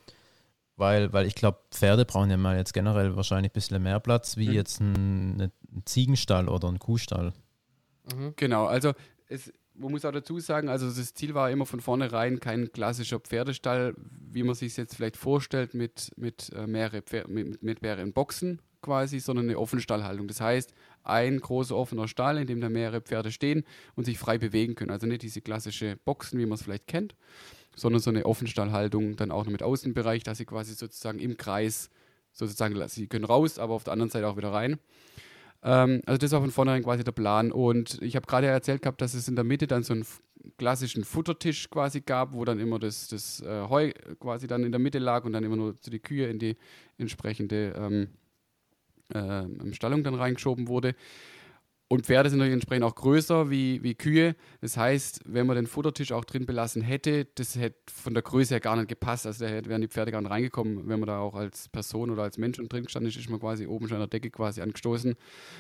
Weil, 0.78 1.14
weil 1.14 1.26
ich 1.26 1.36
glaube, 1.36 1.60
Pferde 1.72 2.04
brauchen 2.04 2.30
ja 2.30 2.38
mal 2.38 2.58
jetzt 2.58 2.74
generell 2.74 3.16
wahrscheinlich 3.16 3.52
ein 3.52 3.54
bisschen 3.54 3.82
mehr 3.82 4.00
Platz 4.00 4.36
wie 4.36 4.50
mhm. 4.50 4.54
jetzt 4.54 4.82
ein, 4.82 5.42
ein, 5.42 5.52
Ziegenstall 5.86 6.50
oder 6.50 6.68
ein 6.68 6.80
Kuhstall. 6.80 7.34
Mhm. 8.14 8.34
Genau, 8.36 8.66
also 8.66 8.94
es, 9.28 9.54
man 9.74 9.92
muss 9.92 10.06
auch 10.06 10.12
dazu 10.12 10.40
sagen, 10.40 10.70
also 10.70 10.88
das 10.88 11.14
Ziel 11.14 11.34
war 11.34 11.50
immer 11.50 11.66
von 11.66 11.80
vornherein 11.80 12.40
kein 12.40 12.72
klassischer 12.72 13.20
Pferdestall, 13.20 13.96
wie 13.98 14.44
man 14.44 14.56
sich 14.56 14.72
es 14.72 14.78
jetzt 14.78 14.96
vielleicht 14.96 15.18
vorstellt, 15.18 15.74
mit, 15.74 16.12
mit, 16.18 16.52
äh, 16.54 16.68
mehrere 16.68 17.02
Pfer 17.02 17.28
mit, 17.28 17.62
mit 17.64 17.82
mehreren 17.82 18.14
Boxen 18.14 18.62
quasi, 18.82 19.20
sondern 19.20 19.46
eine 19.46 19.58
offene 19.58 19.82
Stallhaltung. 19.82 20.28
Das 20.28 20.42
heißt, 20.42 20.74
ein 21.04 21.40
großer 21.40 21.76
offener 21.76 22.08
Stall, 22.08 22.38
in 22.38 22.48
dem 22.48 22.62
da 22.62 22.70
mehrere 22.70 23.02
Pferde 23.02 23.32
stehen 23.32 23.64
und 23.96 24.06
sich 24.06 24.20
frei 24.20 24.38
bewegen 24.38 24.76
können. 24.76 24.92
Also 24.92 25.08
nicht 25.08 25.24
diese 25.24 25.42
klassische 25.42 25.98
Boxen, 25.98 26.40
wie 26.40 26.46
man 26.46 26.56
es 26.56 26.64
vielleicht 26.64 26.88
kennt, 26.88 27.16
sondern 27.76 28.02
so 28.02 28.10
eine 28.10 28.26
Offenstallhaltung 28.26 29.16
dann 29.16 29.32
auch 29.32 29.46
noch 29.46 29.52
mit 29.52 29.64
Außenbereich, 29.64 30.24
dass 30.24 30.38
sie 30.38 30.46
quasi 30.46 30.74
sozusagen 30.74 31.20
im 31.20 31.38
Kreis 31.38 31.90
sozusagen, 32.32 32.76
sie 32.88 33.08
können 33.08 33.26
raus, 33.26 33.60
aber 33.60 33.74
auf 33.74 33.84
der 33.84 33.94
anderen 33.94 34.10
Seite 34.10 34.28
auch 34.28 34.38
wieder 34.38 34.52
rein. 34.52 34.80
Ähm, 35.64 36.02
also 36.06 36.18
das 36.18 36.32
war 36.32 36.42
von 36.42 36.52
vornherein 36.52 36.84
quasi 36.84 37.04
der 37.04 37.12
Plan. 37.12 37.52
Und 37.52 38.02
ich 38.02 38.16
habe 38.16 38.28
gerade 38.28 38.48
erzählt 38.48 38.82
gehabt, 38.82 39.02
dass 39.02 39.14
es 39.14 39.28
in 39.28 39.36
der 39.36 39.44
Mitte 39.44 39.68
dann 39.68 39.84
so 39.84 39.94
einen 39.94 40.06
klassischen 40.58 41.04
Futtertisch 41.04 41.70
quasi 41.70 42.02
gab, 42.02 42.34
wo 42.34 42.46
dann 42.46 42.60
immer 42.60 42.78
das, 42.78 43.08
das 43.08 43.42
äh, 43.42 43.68
Heu 43.68 43.92
quasi 44.20 44.48
dann 44.48 44.64
in 44.64 44.72
der 44.72 44.80
Mitte 44.80 45.00
lag 45.00 45.26
und 45.26 45.34
dann 45.34 45.44
immer 45.44 45.56
nur 45.56 45.74
so 45.82 45.90
die 45.90 46.00
Kühe 46.00 46.28
in 46.28 46.40
die 46.40 46.56
entsprechende 46.98 47.74
ähm, 47.76 48.08
äh, 49.14 49.74
Stallung 49.74 50.04
dann 50.04 50.16
reingeschoben 50.16 50.68
wurde. 50.68 50.94
Und 51.88 52.08
Pferde 52.08 52.30
sind 52.30 52.40
natürlich 52.40 52.56
entsprechend 52.56 52.84
auch 52.84 52.96
größer 52.96 53.52
wie, 53.52 53.84
wie 53.84 53.94
Kühe. 53.94 54.36
Das 54.60 54.76
heißt, 54.76 55.22
wenn 55.26 55.46
man 55.46 55.56
den 55.56 55.68
Futtertisch 55.68 56.12
auch 56.14 56.26
drin 56.26 56.48
belassen 56.48 56.82
hätte, 56.82 57.26
das 57.36 57.56
hätte 57.56 57.78
von 57.94 58.16
der 58.16 58.24
Größe 58.24 58.56
her 58.56 58.60
gar 58.60 58.76
nicht 58.76 58.88
gepasst. 58.88 59.28
Also 59.28 59.46
da 59.46 59.66
wären 59.66 59.82
die 59.82 59.88
Pferde 59.88 60.12
gar 60.12 60.22
nicht 60.22 60.32
reingekommen, 60.32 60.88
wenn 60.88 61.00
man 61.00 61.08
da 61.08 61.20
auch 61.20 61.36
als 61.36 61.70
Person 61.70 62.10
oder 62.10 62.24
als 62.24 62.40
Mensch 62.40 62.58
drin 62.58 62.86
gestanden 62.86 63.10
ist, 63.10 63.18
ist 63.18 63.30
man 63.30 63.40
quasi 63.40 63.68
oben 63.68 63.88
schon 63.88 63.98
an 63.98 64.02
der 64.02 64.08
Decke 64.08 64.32
quasi 64.32 64.62
angestoßen. 64.62 65.14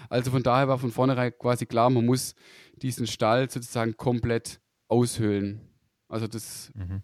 Also 0.09 0.31
von 0.31 0.41
daher 0.41 0.67
war 0.67 0.79
von 0.79 0.91
vornherein 0.91 1.31
quasi 1.37 1.67
klar, 1.67 1.91
man 1.91 2.05
muss 2.05 2.33
diesen 2.77 3.05
Stall 3.05 3.47
sozusagen 3.47 3.95
komplett 3.95 4.59
aushöhlen. 4.87 5.61
Also 6.07 6.27
das, 6.27 6.71
mhm. 6.73 7.03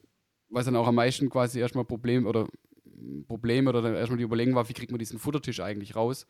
was 0.49 0.65
dann 0.65 0.75
auch 0.75 0.87
am 0.87 0.95
meisten 0.95 1.29
quasi 1.29 1.59
erstmal 1.59 1.85
Problem 1.85 2.25
oder 2.25 2.47
Probleme 3.27 3.69
oder 3.69 3.95
erstmal 3.95 4.17
die 4.17 4.23
Überlegung 4.23 4.55
war, 4.55 4.67
wie 4.67 4.73
kriegt 4.73 4.91
man 4.91 4.99
diesen 4.99 5.19
Futtertisch 5.19 5.59
eigentlich 5.59 5.95
raus. 5.95 6.25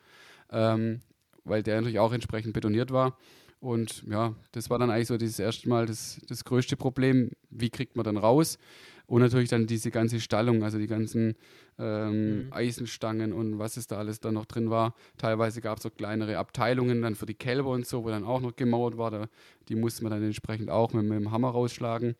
Ähm, 0.51 1.01
weil 1.43 1.63
der 1.63 1.75
natürlich 1.75 1.99
auch 1.99 2.13
entsprechend 2.13 2.53
betoniert 2.53 2.91
war. 2.91 3.17
Und 3.59 4.03
ja, 4.09 4.35
das 4.53 4.71
war 4.71 4.79
dann 4.79 4.89
eigentlich 4.89 5.07
so 5.07 5.17
dieses 5.17 5.37
erste 5.37 5.69
Mal 5.69 5.85
das, 5.85 6.19
das 6.27 6.43
größte 6.43 6.75
Problem. 6.75 7.29
Wie 7.51 7.69
kriegt 7.69 7.95
man 7.95 8.03
dann 8.03 8.17
raus? 8.17 8.57
Und 9.05 9.21
natürlich 9.21 9.49
dann 9.49 9.67
diese 9.67 9.91
ganze 9.91 10.19
Stallung, 10.19 10.63
also 10.63 10.79
die 10.79 10.87
ganzen 10.87 11.35
ähm, 11.77 12.45
mhm. 12.45 12.53
Eisenstangen 12.53 13.33
und 13.33 13.59
was 13.59 13.77
es 13.77 13.85
da 13.85 13.97
alles 13.97 14.19
dann 14.19 14.33
noch 14.33 14.45
drin 14.45 14.69
war. 14.69 14.95
Teilweise 15.17 15.61
gab 15.61 15.77
es 15.77 15.83
so 15.83 15.89
kleinere 15.89 16.37
Abteilungen 16.37 17.01
dann 17.01 17.15
für 17.15 17.25
die 17.25 17.35
Kälber 17.35 17.69
und 17.71 17.85
so, 17.85 18.03
wo 18.03 18.09
dann 18.09 18.23
auch 18.23 18.41
noch 18.41 18.55
gemauert 18.55 18.97
war. 18.97 19.11
Da, 19.11 19.27
die 19.67 19.75
musste 19.75 20.03
man 20.03 20.11
dann 20.11 20.23
entsprechend 20.23 20.69
auch 20.69 20.93
mit, 20.93 21.03
mit 21.03 21.19
dem 21.19 21.31
Hammer 21.31 21.49
rausschlagen. 21.49 22.15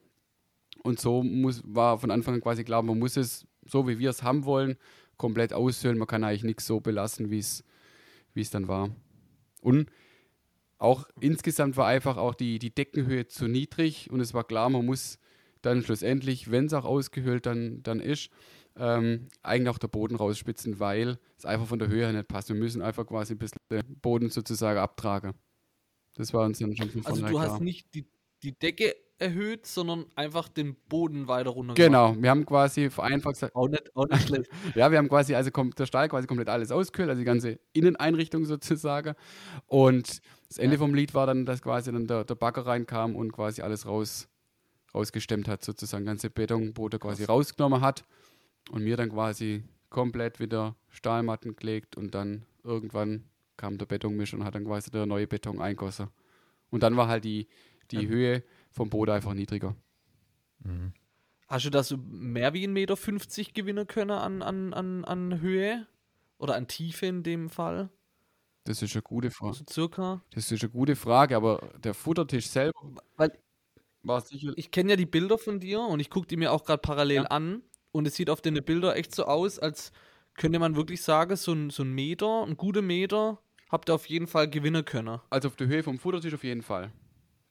Und 0.84 1.00
so 1.00 1.24
muss, 1.24 1.64
war 1.66 1.98
von 1.98 2.12
Anfang 2.12 2.36
an 2.36 2.42
quasi 2.42 2.64
klar, 2.64 2.84
man 2.84 3.00
muss 3.00 3.18
es, 3.18 3.48
so 3.66 3.88
wie 3.88 3.98
wir 3.98 4.10
es 4.10 4.22
haben 4.22 4.46
wollen, 4.46 4.76
komplett 5.18 5.54
aushöhlen. 5.54 5.98
Man 5.98 6.08
kann 6.08 6.24
eigentlich 6.24 6.44
nichts 6.44 6.68
so 6.68 6.82
belassen, 6.82 7.32
wie 7.32 7.40
es 7.40 7.64
dann 8.52 8.68
war. 8.68 8.90
Und 9.62 9.90
auch 10.78 11.08
insgesamt 11.20 11.78
war 11.78 11.88
einfach 11.88 12.18
auch 12.18 12.34
die, 12.34 12.60
die 12.60 12.74
Deckenhöhe 12.74 13.28
zu 13.28 13.48
niedrig 13.48 14.10
und 14.10 14.20
es 14.20 14.34
war 14.34 14.44
klar, 14.44 14.70
man 14.70 14.86
muss 14.86 15.20
dann 15.62 15.84
schlussendlich, 15.84 16.50
wenn 16.50 16.66
es 16.66 16.74
auch 16.74 16.86
ausgehöhlt 16.86 17.46
dann, 17.46 17.84
dann 17.84 18.00
ist, 18.00 18.32
ähm, 18.78 19.28
eigentlich 19.44 19.70
auch 19.70 19.78
der 19.78 19.90
Boden 19.90 20.16
rausspitzen, 20.16 20.80
weil 20.80 21.20
es 21.38 21.46
einfach 21.46 21.68
von 21.68 21.80
der 21.80 21.88
Höhe 21.88 22.06
her 22.06 22.14
nicht 22.14 22.28
passt. 22.28 22.50
Wir 22.50 22.56
müssen 22.56 22.82
einfach 22.82 23.06
quasi 23.06 23.36
ein 23.36 23.38
bisschen 23.38 23.60
den 23.70 24.00
Boden 24.00 24.30
sozusagen 24.30 24.80
abtragen. 24.80 25.34
Das 26.16 26.34
war 26.34 26.46
uns 26.46 26.60
dann 26.60 26.76
schon 26.76 26.90
von 26.90 27.06
Also 27.06 27.26
du 27.28 27.40
hast 27.40 27.48
klar. 27.48 27.62
nicht 27.62 27.94
die, 27.94 28.08
die 28.44 28.58
Decke 28.58 28.96
erhöht, 29.22 29.66
sondern 29.66 30.06
einfach 30.16 30.50
den 30.50 30.76
Boden 30.90 31.28
weiter 31.28 31.52
runter 31.52 31.76
Genau, 31.76 32.16
wir 32.18 32.30
haben 32.30 32.46
quasi 32.46 32.90
vereinfacht 32.90 33.36
gesagt. 33.36 33.56
Auch 33.56 33.68
nicht, 33.68 33.96
auch 33.96 34.08
nicht 34.08 34.28
schlecht. 34.28 34.50
ja, 34.76 34.92
wir 34.92 34.98
haben 34.98 35.08
quasi, 35.08 35.36
also 35.36 35.52
kommt 35.52 35.78
der 35.80 35.86
Stall 35.86 36.10
quasi 36.10 36.28
komplett 36.28 36.50
alles 36.50 36.72
auskühlt, 36.72 37.10
also 37.10 37.20
die 37.20 37.26
ganze 37.26 37.60
Inneneinrichtung 37.74 38.46
sozusagen. 38.46 39.14
Und 39.68 40.22
das 40.48 40.58
Ende 40.58 40.76
ja. 40.76 40.80
vom 40.80 40.94
Lied 40.94 41.14
war 41.14 41.28
dann, 41.28 41.46
dass 41.46 41.62
quasi 41.62 41.92
dann 41.92 42.08
der, 42.08 42.26
der 42.26 42.36
Bagger 42.36 42.66
reinkam 42.66 43.16
und 43.16 43.32
quasi 43.32 43.62
alles 43.62 43.86
raus, 43.86 44.28
rausgestemmt 44.94 45.48
hat, 45.48 45.64
sozusagen, 45.64 46.06
ganze 46.06 46.30
Betonboden 46.30 47.00
quasi 47.00 47.24
rausgenommen 47.24 47.82
hat 47.82 48.04
und 48.72 48.84
mir 48.84 48.98
dann 48.98 49.10
quasi 49.10 49.64
komplett 49.90 50.40
wieder 50.40 50.76
Stahlmatten 50.90 51.56
gelegt 51.56 51.96
und 51.96 52.16
dann 52.16 52.46
irgendwann 52.64 53.26
kam 53.58 53.78
der 53.78 53.86
Betonmischer 53.86 54.38
und 54.38 54.44
hat 54.44 54.56
dann 54.56 54.66
quasi 54.66 54.90
der 54.90 55.06
neue 55.06 55.28
Beton 55.28 55.62
eingossen. 55.62 56.08
Und 56.72 56.82
dann 56.84 56.98
war 56.98 57.08
halt 57.08 57.26
die, 57.26 57.48
die 57.92 58.04
ja. 58.04 58.10
Höhe 58.10 58.44
vom 58.72 58.90
Boot 58.90 59.10
einfach 59.10 59.34
niedriger. 59.34 59.76
Mhm. 60.60 60.94
Hast 61.48 61.66
du 61.66 61.70
da 61.70 61.84
so 61.84 61.98
mehr 61.98 62.54
wie 62.54 62.66
1,50 62.66 62.70
Meter 62.70 63.52
gewinnen 63.54 63.88
können 63.88 64.12
an, 64.12 64.42
an, 64.42 64.74
an, 64.74 65.06
an 65.06 65.42
Höhe? 65.42 65.86
Oder 66.38 66.56
an 66.56 66.68
Tiefe 66.68 67.06
in 67.06 67.24
dem 67.24 67.50
Fall? 67.50 67.90
Das 68.64 68.82
ist 68.82 68.96
eine 68.96 69.02
gute 69.04 69.32
Frage. 69.32 69.58
So 69.58 69.64
circa? 69.70 70.22
Das 70.32 70.52
ist 70.52 70.64
eine 70.64 70.72
gute 70.72 70.96
Frage, 70.96 71.36
aber 71.36 71.72
der 71.84 71.94
Futtertisch 71.94 72.48
selber 72.48 72.80
Weil 73.18 73.38
war 74.04 74.22
sicher. 74.22 74.54
Ich 74.56 74.72
kenne 74.72 74.92
ja 74.92 74.96
die 74.96 75.06
Bilder 75.06 75.38
von 75.38 75.60
dir 75.60 75.82
und 75.82 76.00
ich 76.00 76.10
gucke 76.10 76.28
die 76.28 76.38
mir 76.38 76.52
auch 76.52 76.64
gerade 76.64 76.82
parallel 76.82 77.24
ja. 77.24 77.26
an. 77.26 77.62
Und 77.92 78.08
es 78.08 78.16
sieht 78.16 78.30
auf 78.30 78.42
den 78.42 78.56
Bildern 78.64 78.96
echt 78.96 79.14
so 79.14 79.26
aus, 79.26 79.60
als 79.60 79.92
könnte 80.36 80.60
man 80.60 80.76
wirklich 80.76 81.02
sagen, 81.02 81.36
so 81.36 81.52
ein, 81.52 81.70
so 81.70 81.84
ein 81.84 81.92
Meter, 81.92 82.44
ein 82.44 82.56
guter 82.56 82.82
Meter 82.82 83.40
habt 83.70 83.90
ihr 83.90 83.96
auf 83.96 84.08
jeden 84.08 84.28
Fall 84.28 84.50
gewinnen 84.50 84.86
können. 84.86 85.20
Also 85.30 85.50
auf 85.50 85.56
der 85.56 85.68
Höhe 85.68 85.84
vom 85.84 86.00
Futtertisch 86.00 86.34
auf 86.34 86.44
jeden 86.44 86.62
Fall. 86.62 86.92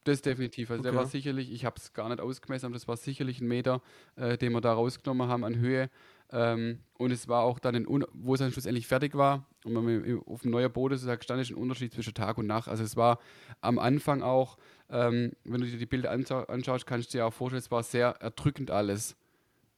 Das 0.05 0.23
definitiv. 0.23 0.71
Also 0.71 0.83
der 0.83 0.93
Okay. 0.93 0.99
war 0.99 1.07
sicherlich, 1.07 1.53
ich 1.53 1.65
habe 1.65 1.77
es 1.77 1.93
gar 1.93 2.09
nicht 2.09 2.21
ausgemessen, 2.21 2.67
aber 2.67 2.73
das 2.75 2.89
war 2.89 2.97
sicherlich 2.97 3.41
ein 3.41 3.49
Meter, 3.49 3.83
äh, 4.17 4.39
den 4.39 4.53
wir 4.53 4.61
da 4.63 4.73
rausgenommen 4.73 5.29
haben 5.29 5.45
an 5.45 5.57
Höhe. 5.59 5.91
Ähm, 6.33 6.79
und 6.97 7.11
es 7.11 7.29
war 7.29 7.43
auch 7.43 7.59
dann, 7.59 7.75
ein, 7.75 7.87
Un- 7.87 8.07
wo 8.13 8.35
es 8.35 8.41
dann 8.41 8.53
schlussendlich 8.53 8.87
fertig 8.87 9.15
war 9.15 9.47
und 9.65 9.75
wenn 9.75 9.85
man 9.85 10.23
auf 10.27 10.43
dem 10.43 10.53
neuen 10.53 10.73
Boden 10.73 10.95
sozusagen 10.95 11.19
gestanden 11.19 11.43
ist, 11.43 11.51
ein 11.51 11.57
Unterschied 11.57 11.93
zwischen 11.93 12.15
Tag 12.15 12.39
und 12.39 12.47
Nacht. 12.47 12.69
Also 12.69 12.85
es 12.85 12.97
war 12.97 13.19
am 13.61 13.79
Anfang 13.79 14.23
auch, 14.23 14.57
ähm, 14.89 15.33
wenn 15.45 15.61
du 15.61 15.67
dir 15.67 15.77
die 15.77 15.87
Bilder 15.87 16.13
anscha 16.13 16.45
anschaust, 16.45 16.87
kannst 16.87 17.13
du 17.13 17.19
dir 17.19 17.27
auch 17.27 17.33
vorstellen, 17.35 17.59
es 17.61 17.71
war 17.71 17.83
sehr 17.83 18.15
erdrückend 18.21 18.71
alles. 18.71 19.17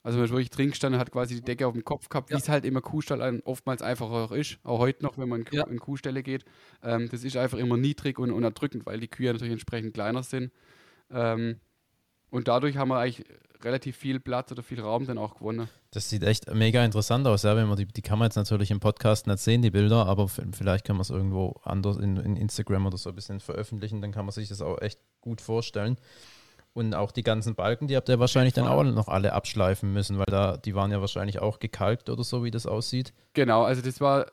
Also 0.05 0.19
man 0.19 0.25
ist 0.25 0.31
wirklich 0.33 0.51
drin 0.51 0.71
gestanden, 0.71 1.01
hat 1.01 1.13
quasi 1.13 1.37
die 1.37 1.43
Decke 1.43 1.67
auf 1.67 1.75
dem 1.75 1.85
Kopf 1.85 2.09
gehabt, 2.09 2.31
wie 2.31 2.35
Ja. 2.35 2.39
es 2.41 2.49
halt 2.49 2.65
immer 2.65 2.81
Kuhstall 2.81 3.23
an- 3.23 3.41
oftmals 3.45 3.83
einfach 3.83 4.11
auch 4.11 4.33
ist, 4.33 4.59
auch 4.65 4.79
heute 4.81 5.05
noch, 5.05 5.17
wenn 5.19 5.29
man 5.29 5.41
in, 5.41 5.45
Kuh 5.47 5.57
Ja. 5.57 5.67
in 5.69 5.79
Kuhställe 5.79 6.23
geht. 6.23 6.45
Ähm, 6.83 7.09
das 7.11 7.23
ist 7.23 7.37
einfach 7.37 7.59
immer 7.59 7.77
niedrig 7.77 8.19
und, 8.19 8.33
und 8.33 8.43
erdrückend, 8.43 8.85
weil 8.87 8.99
die 8.99 9.09
Kühe 9.09 9.33
natürlich 9.33 9.53
entsprechend 9.53 9.95
kleiner 9.95 10.23
sind. 10.25 10.51
Ähm, 11.11 11.61
und 12.31 12.49
dadurch 12.49 12.77
haben 12.77 12.89
wir 12.89 12.99
eigentlich 12.99 13.25
relativ 13.63 13.97
viel 13.97 14.19
Platz 14.19 14.51
oder 14.51 14.65
viel 14.65 14.81
Raum 14.81 15.07
dann 15.07 15.19
auch 15.19 15.35
gewonnen. 15.37 15.69
Das 15.93 16.11
sieht 16.11 16.25
echt 16.25 16.53
mega 16.53 16.85
interessant 16.85 17.25
aus, 17.29 17.45
ja, 17.45 17.55
wenn 17.55 17.69
man 17.69 17.77
die, 17.77 17.87
die 17.87 18.03
kann 18.03 18.19
man 18.19 18.27
jetzt 18.27 18.35
natürlich 18.35 18.73
im 18.73 18.81
Podcast 18.81 19.29
nicht 19.29 19.39
sehen, 19.39 19.63
die 19.63 19.71
Bilder, 19.71 20.07
aber 20.07 20.27
vielleicht 20.29 20.85
kann 20.85 20.97
man 20.97 21.03
es 21.03 21.11
irgendwo 21.11 21.61
anders 21.63 21.97
in, 21.99 22.17
in 22.17 22.37
Instagram 22.37 22.87
oder 22.87 22.97
so 22.97 23.11
ein 23.11 23.15
bisschen 23.15 23.39
veröffentlichen, 23.39 24.01
dann 24.01 24.11
kann 24.11 24.25
man 24.25 24.33
sich 24.33 24.49
das 24.49 24.63
auch 24.63 24.81
echt 24.81 24.99
gut 25.21 25.41
vorstellen. 25.41 25.97
Und 26.75 26.95
auch 26.95 27.13
die 27.13 27.23
ganzen 27.23 27.55
Balken, 27.55 27.87
die 27.87 27.97
habt 27.97 28.09
ihr 28.09 28.19
wahrscheinlich 28.19 28.55
dann 28.55 28.67
auch 28.67 28.83
noch 28.83 29.09
alle 29.09 29.35
abschleifen 29.35 29.93
müssen, 29.93 30.19
weil 30.19 30.25
da, 30.27 30.57
die 30.57 30.75
waren 30.75 30.91
ja 30.91 31.01
wahrscheinlich 31.03 31.39
auch 31.39 31.59
gekalkt 31.59 32.09
oder 32.09 32.25
so, 32.25 32.45
wie 32.45 32.51
das 32.51 32.67
aussieht. 32.67 33.13
Genau, 33.35 33.63
also 33.65 33.83
das 33.83 34.01
war 34.01 34.27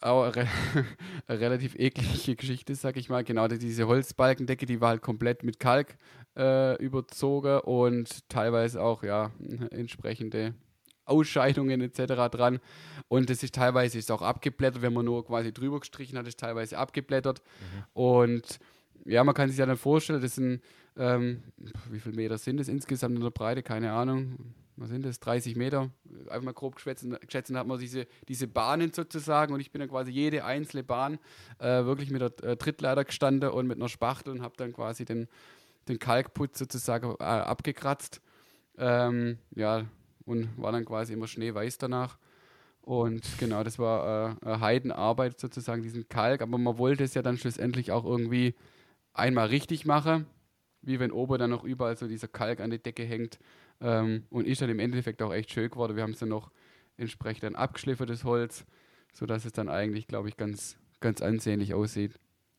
auch 0.00 0.24
eine, 0.34 0.48
eine 1.26 1.40
relativ 1.40 1.74
eklige 1.74 2.36
Geschichte, 2.36 2.74
sag 2.74 2.96
ich 2.96 3.10
mal. 3.10 3.24
Genau, 3.24 3.46
die- 3.48 3.58
diese 3.58 3.86
Holzbalkendecke, 3.86 4.64
die 4.64 4.80
war 4.80 4.88
halt 4.90 5.02
komplett 5.02 5.42
mit 5.42 5.60
Kalk 5.60 5.96
äh, 6.36 6.76
überzogen 6.82 7.60
und 7.60 8.26
teilweise 8.30 8.82
auch, 8.82 9.02
ja, 9.02 9.30
entsprechende 9.70 10.54
Ausscheidungen 11.04 11.80
etc. 11.82 12.14
dran. 12.30 12.58
Und 13.08 13.30
das 13.30 13.42
ist 13.42 13.54
teilweise 13.54 13.98
ist 13.98 14.10
auch 14.10 14.22
abgeblättert, 14.22 14.82
wenn 14.82 14.92
man 14.94 15.04
nur 15.04 15.24
quasi 15.26 15.52
drüber 15.52 15.80
gestrichen 15.80 16.18
hat, 16.18 16.26
ist 16.26 16.40
teilweise 16.40 16.78
abgeblättert. 16.78 17.42
Und 17.92 18.58
ja, 19.06 19.24
man 19.24 19.34
kann 19.34 19.48
sich 19.48 19.58
ja 19.58 19.66
dann 19.66 19.76
vorstellen, 19.76 20.20
das 20.20 20.34
sind, 20.34 20.62
ähm, 20.96 21.42
wie 21.90 22.00
viele 22.00 22.16
Meter 22.16 22.38
sind 22.38 22.60
es 22.60 22.68
insgesamt 22.68 23.16
in 23.16 23.22
der 23.22 23.30
Breite? 23.30 23.62
Keine 23.62 23.92
Ahnung. 23.92 24.54
Was 24.76 24.90
sind 24.90 25.06
das? 25.06 25.20
30 25.20 25.56
Meter? 25.56 25.90
Einfach 26.28 26.42
mal 26.42 26.52
grob 26.52 26.76
geschätzt, 26.76 27.04
dann 27.04 27.58
hat 27.58 27.66
man 27.66 27.78
diese, 27.78 28.06
diese 28.28 28.46
Bahnen 28.46 28.92
sozusagen 28.92 29.54
und 29.54 29.60
ich 29.60 29.70
bin 29.70 29.80
dann 29.80 29.88
quasi 29.88 30.10
jede 30.10 30.44
einzelne 30.44 30.84
Bahn 30.84 31.18
äh, 31.58 31.84
wirklich 31.84 32.10
mit 32.10 32.20
der 32.20 32.44
äh, 32.44 32.56
Trittleiter 32.56 33.04
gestanden 33.04 33.50
und 33.50 33.66
mit 33.66 33.78
einer 33.78 33.88
Spachtel 33.88 34.32
und 34.32 34.42
habe 34.42 34.54
dann 34.58 34.74
quasi 34.74 35.06
den, 35.06 35.28
den 35.88 35.98
Kalkputz 35.98 36.58
sozusagen 36.58 37.14
äh, 37.18 37.24
abgekratzt. 37.24 38.20
Ähm, 38.76 39.38
ja, 39.54 39.86
und 40.26 40.48
war 40.60 40.72
dann 40.72 40.84
quasi 40.84 41.14
immer 41.14 41.26
schneeweiß 41.26 41.78
danach. 41.78 42.18
Und 42.82 43.24
genau, 43.38 43.64
das 43.64 43.78
war 43.78 44.36
äh, 44.44 44.58
Heidenarbeit 44.60 45.40
sozusagen, 45.40 45.82
diesen 45.82 46.08
Kalk. 46.08 46.42
Aber 46.42 46.58
man 46.58 46.76
wollte 46.76 47.04
es 47.04 47.14
ja 47.14 47.22
dann 47.22 47.38
schlussendlich 47.38 47.90
auch 47.90 48.04
irgendwie 48.04 48.54
einmal 49.18 49.48
richtig 49.48 49.86
machen, 49.86 50.26
wie 50.82 51.00
wenn 51.00 51.12
oben 51.12 51.38
dann 51.38 51.50
noch 51.50 51.64
überall 51.64 51.96
so 51.96 52.06
dieser 52.06 52.28
Kalk 52.28 52.60
an 52.60 52.70
die 52.70 52.82
Decke 52.82 53.04
hängt. 53.04 53.38
Ähm, 53.80 54.24
und 54.30 54.46
ist 54.46 54.62
dann 54.62 54.70
im 54.70 54.78
Endeffekt 54.78 55.20
auch 55.20 55.32
echt 55.32 55.52
schön 55.52 55.70
geworden. 55.70 55.96
Wir 55.96 56.02
haben 56.02 56.12
es 56.12 56.20
dann 56.20 56.30
noch 56.30 56.50
entsprechend 56.96 57.42
dann 57.42 58.24
Holz, 58.24 58.64
sodass 59.12 59.44
es 59.44 59.52
dann 59.52 59.68
eigentlich, 59.68 60.06
glaube 60.06 60.28
ich, 60.28 60.36
ganz, 60.36 60.76
ganz 61.00 61.20
ansehnlich 61.20 61.74
aussieht. 61.74 62.18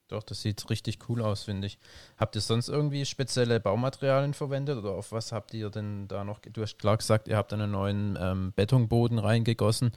Doch, 0.09 0.23
das 0.23 0.41
sieht 0.41 0.69
richtig 0.69 0.99
cool 1.09 1.21
aus, 1.21 1.43
finde 1.43 1.67
ich. 1.67 1.79
Habt 2.17 2.35
ihr 2.35 2.41
sonst 2.41 2.69
irgendwie 2.69 3.05
spezielle 3.05 3.59
Baumaterialien 3.59 4.33
verwendet 4.33 4.77
oder 4.77 4.91
auf 4.91 5.11
was 5.11 5.31
habt 5.31 5.53
ihr 5.53 5.69
denn 5.69 6.07
da 6.07 6.23
noch? 6.23 6.39
Du 6.39 6.61
hast 6.61 6.79
klar 6.79 6.97
gesagt, 6.97 7.27
ihr 7.27 7.35
habt 7.35 7.51
einen 7.51 7.71
neuen 7.71 8.17
ähm, 8.19 8.53
Betonboden 8.55 9.19
reingegossen 9.19 9.91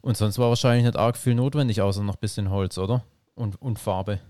und 0.00 0.16
sonst 0.16 0.38
war 0.38 0.48
wahrscheinlich 0.48 0.84
nicht 0.84 0.96
arg 0.96 1.16
viel 1.16 1.36
notwendig, 1.36 1.80
außer 1.80 2.02
noch 2.02 2.16
ein 2.16 2.20
bisschen 2.20 2.50
Holz, 2.50 2.78
oder? 2.78 3.04
Und, 3.36 3.62
und 3.62 3.78
Farbe. 3.78 4.20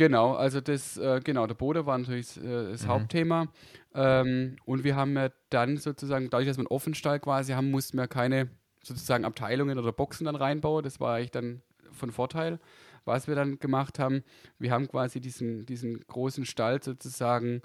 Genau, 0.00 0.32
also 0.32 0.62
das, 0.62 0.96
äh, 0.96 1.20
genau, 1.22 1.46
der 1.46 1.52
Boden 1.52 1.84
war 1.84 1.98
natürlich 1.98 2.34
äh, 2.38 2.70
das 2.70 2.84
Mhm. 2.84 2.88
Hauptthema. 2.88 3.48
Ähm, 3.94 4.56
und 4.64 4.82
wir 4.82 4.96
haben 4.96 5.14
ja 5.14 5.28
dann 5.50 5.76
sozusagen, 5.76 6.30
dadurch, 6.30 6.48
dass 6.48 6.56
wir 6.56 6.62
einen 6.62 6.68
Offenstall 6.68 7.20
quasi 7.20 7.52
haben, 7.52 7.70
mussten 7.70 7.98
wir 7.98 8.08
keine 8.08 8.48
sozusagen 8.82 9.26
Abteilungen 9.26 9.78
oder 9.78 9.92
Boxen 9.92 10.24
dann 10.24 10.36
reinbauen. 10.36 10.82
Das 10.82 11.00
war 11.00 11.16
eigentlich 11.16 11.32
dann 11.32 11.60
von 11.92 12.12
Vorteil. 12.12 12.60
Was 13.04 13.28
wir 13.28 13.34
dann 13.34 13.58
gemacht 13.58 13.98
haben, 13.98 14.24
wir 14.58 14.70
haben 14.70 14.88
quasi 14.88 15.20
diesen, 15.20 15.66
diesen 15.66 16.00
großen 16.06 16.46
Stall 16.46 16.82
sozusagen 16.82 17.60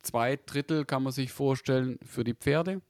zwei 0.00 0.38
Drittel, 0.46 0.84
kann 0.84 1.02
man 1.02 1.12
sich 1.12 1.32
vorstellen, 1.32 1.98
für 2.04 2.22
die 2.22 2.34
Pferde 2.34 2.82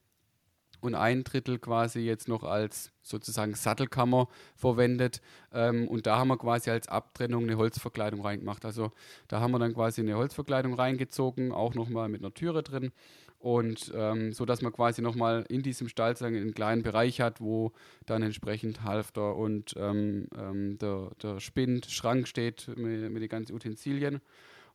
und 0.81 0.95
ein 0.95 1.23
Drittel 1.23 1.59
quasi 1.59 1.99
jetzt 2.01 2.27
noch 2.27 2.43
als 2.43 2.91
sozusagen 3.03 3.55
Sattelkammer 3.55 4.27
verwendet. 4.55 5.21
Ähm, 5.53 5.87
und 5.87 6.07
da 6.07 6.17
haben 6.17 6.27
wir 6.27 6.37
quasi 6.37 6.69
als 6.69 6.87
Abtrennung 6.87 7.43
eine 7.43 7.57
Holzverkleidung 7.57 8.21
reingemacht. 8.21 8.65
Also 8.65 8.91
da 9.27 9.39
haben 9.39 9.51
wir 9.51 9.59
dann 9.59 9.73
quasi 9.73 10.01
eine 10.01 10.17
Holzverkleidung 10.17 10.73
reingezogen, 10.73 11.51
auch 11.51 11.73
nochmal 11.73 12.09
mit 12.09 12.21
einer 12.21 12.33
Türe 12.33 12.63
drin. 12.63 12.91
Und 13.39 13.91
ähm, 13.95 14.33
so 14.33 14.45
dass 14.45 14.61
man 14.61 14.71
quasi 14.71 15.01
nochmal 15.01 15.45
in 15.49 15.63
diesem 15.63 15.87
Stall 15.87 16.15
einen 16.21 16.53
kleinen 16.53 16.83
Bereich 16.83 17.21
hat, 17.21 17.41
wo 17.41 17.71
dann 18.05 18.21
entsprechend 18.21 18.83
Halfter 18.83 19.35
und 19.35 19.73
ähm, 19.77 20.27
ähm, 20.37 20.77
der, 20.77 21.09
der 21.23 21.39
Spind, 21.39 21.87
Schrank 21.87 22.27
steht 22.27 22.67
mit, 22.75 23.09
mit 23.11 23.23
den 23.23 23.29
ganzen 23.29 23.55
Utensilien. 23.55 24.21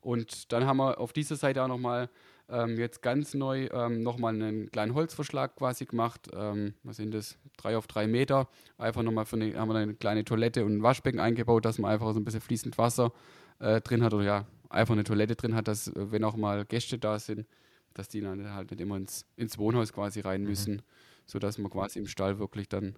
Und 0.01 0.51
dann 0.51 0.65
haben 0.65 0.77
wir 0.77 0.99
auf 0.99 1.13
dieser 1.13 1.37
Seite 1.37 1.63
auch 1.63 1.67
nochmal 1.67 2.09
ähm, 2.49 2.77
jetzt 2.77 3.01
ganz 3.01 3.33
neu 3.33 3.67
ähm, 3.71 4.03
nochmal 4.03 4.33
einen 4.33 4.71
kleinen 4.71 4.93
Holzverschlag 4.93 5.55
quasi 5.55 5.85
gemacht. 5.85 6.29
Ähm, 6.33 6.73
was 6.83 6.97
sind 6.97 7.13
das? 7.13 7.37
Drei 7.57 7.77
auf 7.77 7.87
drei 7.87 8.07
Meter. 8.07 8.47
Einfach 8.77 9.03
nochmal 9.03 9.25
für 9.25 9.35
eine, 9.35 9.55
haben 9.55 9.69
wir 9.69 9.75
eine 9.75 9.95
kleine 9.95 10.23
Toilette 10.23 10.63
und 10.63 10.77
ein 10.77 10.83
Waschbecken 10.83 11.19
eingebaut, 11.19 11.65
dass 11.65 11.77
man 11.79 11.91
einfach 11.91 12.13
so 12.13 12.19
ein 12.19 12.23
bisschen 12.23 12.41
fließend 12.41 12.77
Wasser 12.77 13.11
äh, 13.59 13.81
drin 13.81 14.03
hat 14.03 14.13
oder 14.13 14.23
ja, 14.23 14.45
einfach 14.69 14.93
eine 14.93 15.03
Toilette 15.03 15.35
drin 15.35 15.55
hat, 15.55 15.67
dass, 15.67 15.87
äh, 15.87 16.11
wenn 16.11 16.23
auch 16.23 16.35
mal 16.35 16.65
Gäste 16.65 16.97
da 16.97 17.19
sind, 17.19 17.45
dass 17.93 18.07
die 18.07 18.21
dann 18.21 18.53
halt 18.53 18.71
nicht 18.71 18.81
immer 18.81 18.97
ins, 18.97 19.25
ins 19.35 19.57
Wohnhaus 19.57 19.91
quasi 19.91 20.21
rein 20.21 20.43
müssen, 20.43 20.81
sodass 21.25 21.57
man 21.57 21.71
quasi 21.71 21.99
im 21.99 22.07
Stall 22.07 22.39
wirklich 22.39 22.69
dann 22.69 22.95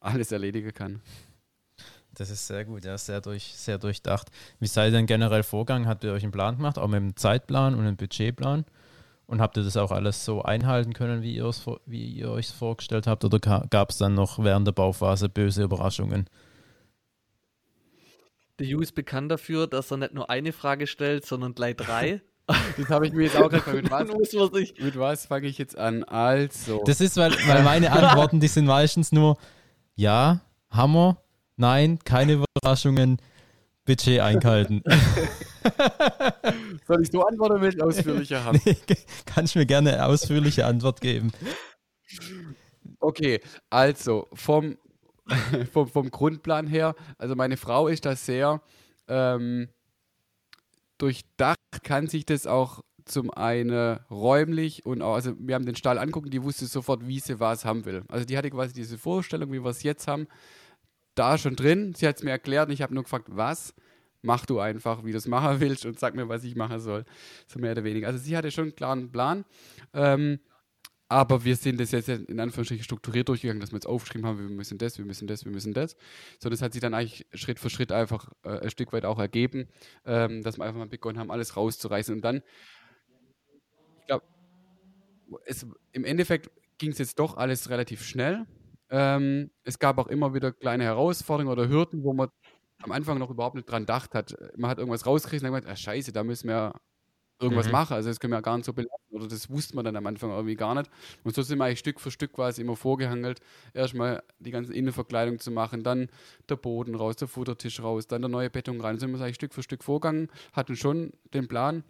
alles 0.00 0.30
erledigen 0.30 0.72
kann. 0.72 1.00
Das 2.18 2.30
ist 2.30 2.48
sehr 2.48 2.64
gut, 2.64 2.84
ja, 2.84 2.98
sehr, 2.98 3.20
durch, 3.20 3.52
sehr 3.54 3.78
durchdacht. 3.78 4.28
Wie 4.58 4.66
seid 4.66 4.88
ihr 4.88 4.96
denn 4.96 5.06
generell 5.06 5.44
vorgegangen? 5.44 5.86
Habt 5.86 6.02
ihr 6.02 6.12
euch 6.12 6.24
einen 6.24 6.32
Plan 6.32 6.56
gemacht, 6.56 6.76
auch 6.76 6.88
mit 6.88 6.96
einem 6.96 7.16
Zeitplan 7.16 7.74
und 7.74 7.80
einem 7.80 7.96
Budgetplan? 7.96 8.64
Und 9.26 9.40
habt 9.40 9.56
ihr 9.56 9.62
das 9.62 9.76
auch 9.76 9.92
alles 9.92 10.24
so 10.24 10.42
einhalten 10.42 10.94
können, 10.94 11.22
wie 11.22 11.36
ihr 11.36 11.48
wie 11.86 12.04
ihr 12.06 12.30
euch 12.30 12.48
vorgestellt 12.48 13.06
habt? 13.06 13.24
Oder 13.24 13.38
gab 13.38 13.90
es 13.90 13.98
dann 13.98 14.14
noch 14.14 14.42
während 14.42 14.66
der 14.66 14.72
Bauphase 14.72 15.28
böse 15.28 15.62
Überraschungen? 15.62 16.28
Der 18.58 18.66
Ju 18.66 18.80
ist 18.80 18.96
bekannt 18.96 19.30
dafür, 19.30 19.68
dass 19.68 19.92
er 19.92 19.98
nicht 19.98 20.14
nur 20.14 20.28
eine 20.28 20.52
Frage 20.52 20.88
stellt, 20.88 21.24
sondern 21.24 21.54
gleich 21.54 21.76
drei. 21.76 22.20
Das 22.78 22.88
habe 22.88 23.06
ich 23.06 23.12
mir 23.12 23.24
jetzt 23.24 23.36
auch 23.36 23.50
gerade 23.50 23.72
mit 23.74 23.90
was, 23.90 24.08
muss 24.14 24.32
man 24.32 24.54
sich. 24.54 24.80
mit 24.80 24.98
was 24.98 25.26
fange 25.26 25.48
ich 25.48 25.58
jetzt 25.58 25.76
an? 25.76 26.02
Also. 26.04 26.82
Das 26.86 27.02
ist, 27.02 27.18
weil, 27.18 27.32
weil 27.46 27.62
meine 27.62 27.92
Antworten, 27.92 28.40
die 28.40 28.48
sind 28.48 28.64
meistens 28.64 29.12
nur 29.12 29.36
ja, 29.96 30.40
Hammer, 30.70 31.18
nein, 31.58 31.98
keine 32.04 32.44
Überraschungen, 32.44 33.18
Budget 33.84 34.20
einhalten. 34.20 34.82
Soll 36.86 37.02
ich 37.02 37.10
so 37.10 37.22
antworten 37.22 37.54
oder 37.54 37.62
will 37.62 37.74
ich 37.74 37.82
ausführlicher 37.82 38.44
haben? 38.44 38.60
Nee, 38.64 38.76
Kannst 39.24 39.54
du 39.54 39.60
mir 39.60 39.66
gerne 39.66 39.94
eine 39.94 40.06
ausführliche 40.06 40.66
Antwort 40.66 41.00
geben? 41.00 41.32
Okay, 43.00 43.40
also 43.70 44.28
vom, 44.34 44.76
vom, 45.72 45.88
vom 45.88 46.10
Grundplan 46.10 46.66
her, 46.66 46.94
also 47.16 47.34
meine 47.34 47.56
Frau 47.56 47.88
ist 47.88 48.04
da 48.04 48.14
sehr 48.14 48.60
ähm, 49.08 49.68
durchdacht, 50.98 51.56
kann 51.82 52.08
sich 52.08 52.26
das 52.26 52.46
auch 52.46 52.82
zum 53.06 53.30
einen 53.30 53.98
räumlich 54.10 54.84
und 54.84 55.00
auch, 55.00 55.14
also 55.14 55.32
wir 55.38 55.54
haben 55.54 55.64
den 55.64 55.76
Stall 55.76 55.98
angucken, 55.98 56.28
die 56.28 56.42
wusste 56.42 56.66
sofort, 56.66 57.08
wie 57.08 57.20
sie 57.20 57.40
was 57.40 57.64
haben 57.64 57.86
will. 57.86 58.04
Also 58.08 58.26
die 58.26 58.36
hatte 58.36 58.50
quasi 58.50 58.74
diese 58.74 58.98
Vorstellung, 58.98 59.50
wie 59.50 59.64
wir 59.64 59.70
es 59.70 59.82
jetzt 59.82 60.06
haben, 60.06 60.28
da 61.18 61.38
schon 61.38 61.56
drin. 61.56 61.94
Sie 61.94 62.06
hat 62.06 62.16
es 62.16 62.22
mir 62.22 62.30
erklärt 62.30 62.68
und 62.68 62.74
ich 62.74 62.82
habe 62.82 62.94
nur 62.94 63.02
gefragt, 63.02 63.26
was? 63.30 63.74
Mach 64.22 64.46
du 64.46 64.58
einfach, 64.58 65.04
wie 65.04 65.12
du 65.12 65.18
es 65.18 65.28
machen 65.28 65.60
willst 65.60 65.86
und 65.86 65.98
sag 65.98 66.14
mir, 66.14 66.28
was 66.28 66.44
ich 66.44 66.56
machen 66.56 66.80
soll. 66.80 67.04
So 67.46 67.58
mehr 67.58 67.72
oder 67.72 67.84
weniger. 67.84 68.08
Also 68.08 68.18
sie 68.18 68.36
hatte 68.36 68.50
schon 68.50 68.64
einen 68.64 68.74
klaren 68.74 69.12
Plan. 69.12 69.44
Ähm, 69.94 70.40
aber 71.10 71.44
wir 71.44 71.56
sind 71.56 71.80
das 71.80 71.92
jetzt 71.92 72.08
in 72.08 72.38
Anführungsstrichen 72.38 72.84
strukturiert 72.84 73.28
durchgegangen, 73.28 73.60
dass 73.60 73.72
wir 73.72 73.76
jetzt 73.76 73.86
aufgeschrieben 73.86 74.26
haben, 74.26 74.38
wir 74.38 74.54
müssen 74.54 74.76
das, 74.76 74.98
wir 74.98 75.06
müssen 75.06 75.26
das, 75.26 75.46
wir 75.46 75.52
müssen 75.52 75.72
das. 75.72 75.96
So, 76.38 76.50
das 76.50 76.60
hat 76.60 76.74
sich 76.74 76.82
dann 76.82 76.92
eigentlich 76.92 77.26
Schritt 77.32 77.58
für 77.58 77.70
Schritt 77.70 77.92
einfach 77.92 78.30
äh, 78.42 78.60
ein 78.60 78.70
Stück 78.70 78.92
weit 78.92 79.06
auch 79.06 79.18
ergeben, 79.18 79.68
ähm, 80.04 80.42
dass 80.42 80.58
wir 80.58 80.64
einfach 80.64 80.78
mal 80.78 80.86
begonnen 80.86 81.18
haben, 81.18 81.30
alles 81.30 81.56
rauszureißen. 81.56 82.14
Und 82.14 82.20
dann, 82.22 82.42
ich 84.00 84.06
glaube, 84.06 84.26
im 85.92 86.04
Endeffekt 86.04 86.50
ging 86.76 86.90
es 86.90 86.98
jetzt 86.98 87.18
doch 87.18 87.38
alles 87.38 87.70
relativ 87.70 88.04
schnell. 88.04 88.46
Ähm, 88.90 89.50
es 89.64 89.78
gab 89.78 89.98
auch 89.98 90.06
immer 90.08 90.34
wieder 90.34 90.52
kleine 90.52 90.84
Herausforderungen 90.84 91.52
oder 91.52 91.68
Hürden, 91.68 92.02
wo 92.04 92.12
man 92.14 92.28
am 92.82 92.92
Anfang 92.92 93.18
noch 93.18 93.30
überhaupt 93.30 93.56
nicht 93.56 93.70
dran 93.70 93.82
gedacht 93.82 94.14
hat. 94.14 94.34
Man 94.56 94.70
hat 94.70 94.78
irgendwas 94.78 95.06
rausgekriegt 95.06 95.42
und 95.42 95.50
dann 95.52 95.60
gemeint, 95.60 95.72
ah, 95.72 95.76
scheiße, 95.76 96.12
da 96.12 96.24
müssen 96.24 96.48
wir 96.48 96.72
irgendwas 97.40 97.68
Mhm. 97.68 97.72
machen. 97.72 97.94
Also 97.94 98.08
das 98.08 98.20
können 98.20 98.32
wir 98.32 98.36
ja 98.38 98.40
gar 98.42 98.56
nicht 98.56 98.66
so 98.66 98.72
belassen. 98.72 99.06
Oder 99.10 99.28
das 99.28 99.50
wusste 99.50 99.76
man 99.76 99.84
dann 99.84 99.96
am 99.96 100.06
Anfang 100.06 100.30
irgendwie 100.30 100.56
gar 100.56 100.74
nicht. 100.74 100.90
Und 101.24 101.34
so 101.34 101.42
sind 101.42 101.58
wir 101.58 101.64
eigentlich 101.66 101.78
Stück 101.80 102.00
für 102.00 102.10
Stück 102.10 102.32
quasi 102.32 102.62
immer 102.62 102.76
vorgehangelt. 102.76 103.40
Erstmal 103.74 104.22
die 104.40 104.50
ganze 104.50 104.74
Innenverkleidung 104.74 105.38
zu 105.38 105.50
machen, 105.52 105.82
dann 105.84 106.08
der 106.48 106.56
Boden 106.56 106.94
raus, 106.96 107.16
der 107.16 107.28
Futtertisch 107.28 107.80
raus, 107.82 108.06
dann 108.08 108.22
der 108.22 108.28
neue 108.30 108.50
Beton 108.50 108.80
rein. 108.80 108.96
So 108.98 109.06
sind 109.06 109.12
wir 109.18 109.24
eigentlich 109.24 109.36
Stück 109.36 109.54
für 109.54 109.62
Stück 109.62 109.84
vorgegangen, 109.84 110.28
hatten 110.52 110.76
schon 110.76 111.12
den 111.34 111.48
Plan, 111.48 111.84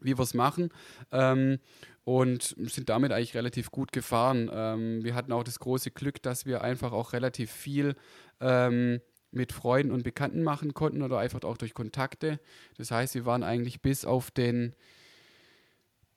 wie 0.00 0.16
wir 0.16 0.22
es 0.22 0.34
machen. 0.34 0.70
Ähm, 1.10 1.58
und 2.04 2.56
sind 2.58 2.88
damit 2.88 3.12
eigentlich 3.12 3.36
relativ 3.36 3.70
gut 3.70 3.92
gefahren. 3.92 4.50
Ähm, 4.52 5.04
wir 5.04 5.14
hatten 5.14 5.32
auch 5.32 5.44
das 5.44 5.60
große 5.60 5.92
Glück, 5.92 6.20
dass 6.22 6.46
wir 6.46 6.62
einfach 6.62 6.92
auch 6.92 7.12
relativ 7.12 7.50
viel 7.50 7.94
ähm, 8.40 9.00
mit 9.30 9.52
Freunden 9.52 9.92
und 9.92 10.02
Bekannten 10.02 10.42
machen 10.42 10.74
konnten 10.74 11.02
oder 11.02 11.18
einfach 11.18 11.42
auch 11.42 11.56
durch 11.56 11.74
Kontakte. 11.74 12.40
Das 12.76 12.90
heißt, 12.90 13.14
wir 13.14 13.24
waren 13.24 13.42
eigentlich 13.42 13.80
bis 13.80 14.04
auf 14.04 14.30
den, 14.30 14.74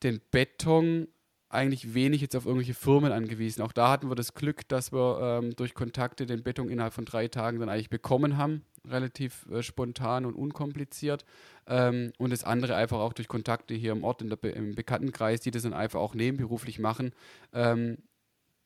den 0.03 0.21
Beton 0.31 1.07
eigentlich 1.49 1.93
wenig 1.93 2.21
jetzt 2.21 2.35
auf 2.35 2.45
irgendwelche 2.45 2.73
Firmen 2.73 3.11
angewiesen. 3.11 3.61
Auch 3.61 3.71
da 3.71 3.89
hatten 3.89 4.09
wir 4.09 4.15
das 4.15 4.33
Glück, 4.33 4.67
dass 4.67 4.91
wir 4.91 5.19
ähm, 5.21 5.55
durch 5.55 5.73
Kontakte 5.73 6.25
den 6.25 6.43
Beton 6.43 6.69
innerhalb 6.69 6.93
von 6.93 7.05
drei 7.05 7.27
Tagen 7.27 7.59
dann 7.59 7.69
eigentlich 7.69 7.89
bekommen 7.89 8.37
haben. 8.37 8.63
Relativ 8.89 9.45
äh, 9.51 9.63
spontan 9.63 10.25
und 10.25 10.35
unkompliziert. 10.35 11.25
Ähm, 11.67 12.11
und 12.17 12.31
das 12.31 12.43
andere 12.43 12.75
einfach 12.75 12.99
auch 12.99 13.13
durch 13.13 13.27
Kontakte 13.27 13.73
hier 13.73 13.91
im 13.91 14.03
Ort, 14.03 14.21
in 14.21 14.29
der 14.29 14.35
Be 14.35 14.49
im 14.49 14.75
Bekanntenkreis, 14.75 15.41
die 15.41 15.51
das 15.51 15.63
dann 15.63 15.73
einfach 15.73 15.99
auch 15.99 16.13
nebenberuflich 16.13 16.79
machen, 16.79 17.11
ähm, 17.53 17.97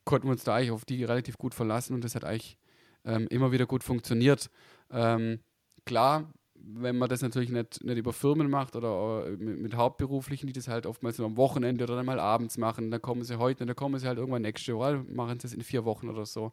konnten 0.06 0.28
wir 0.28 0.32
uns 0.32 0.44
da 0.44 0.56
eigentlich 0.56 0.72
auf 0.72 0.86
die 0.86 1.04
relativ 1.04 1.38
gut 1.38 1.54
verlassen 1.54 1.94
und 1.94 2.04
das 2.04 2.16
hat 2.16 2.26
eigentlich 2.26 2.58
ähm, 3.06 3.28
immer 3.30 3.52
wieder 3.52 3.66
gut 3.66 3.84
funktioniert. 3.84 4.50
Ähm, 4.92 5.40
klar, 5.86 6.32
wenn 6.62 6.98
man 6.98 7.10
das 7.10 7.22
natürlich 7.22 7.50
nicht, 7.50 7.84
nicht 7.84 7.98
über 7.98 8.14
Firmen 8.14 8.50
macht 8.50 8.76
oder 8.76 9.26
äh, 9.28 9.32
mit, 9.32 9.60
mit 9.60 9.76
Hauptberuflichen, 9.76 10.48
die 10.48 10.54
das 10.54 10.68
halt 10.68 10.86
oftmals 10.86 11.18
nur 11.18 11.28
am 11.28 11.38
Wochenende 11.38 11.84
oder 11.84 11.96
dann 11.96 12.06
mal 12.06 12.20
abends 12.20 12.58
machen, 12.58 12.92
dann 12.92 13.02
kommen 13.02 13.24
sie 13.24 13.40
heute 13.40 13.64
und 13.64 13.68
dann 13.68 13.76
kommen 13.76 14.00
sie 14.00 14.08
halt 14.08 14.18
irgendwann 14.18 14.42
nächste 14.42 14.76
Woche, 14.76 15.04
machen 15.10 15.40
sie 15.40 15.48
es 15.48 15.54
in 15.54 15.62
vier 15.62 15.86
Wochen 15.86 16.10
oder 16.10 16.26
so. 16.26 16.52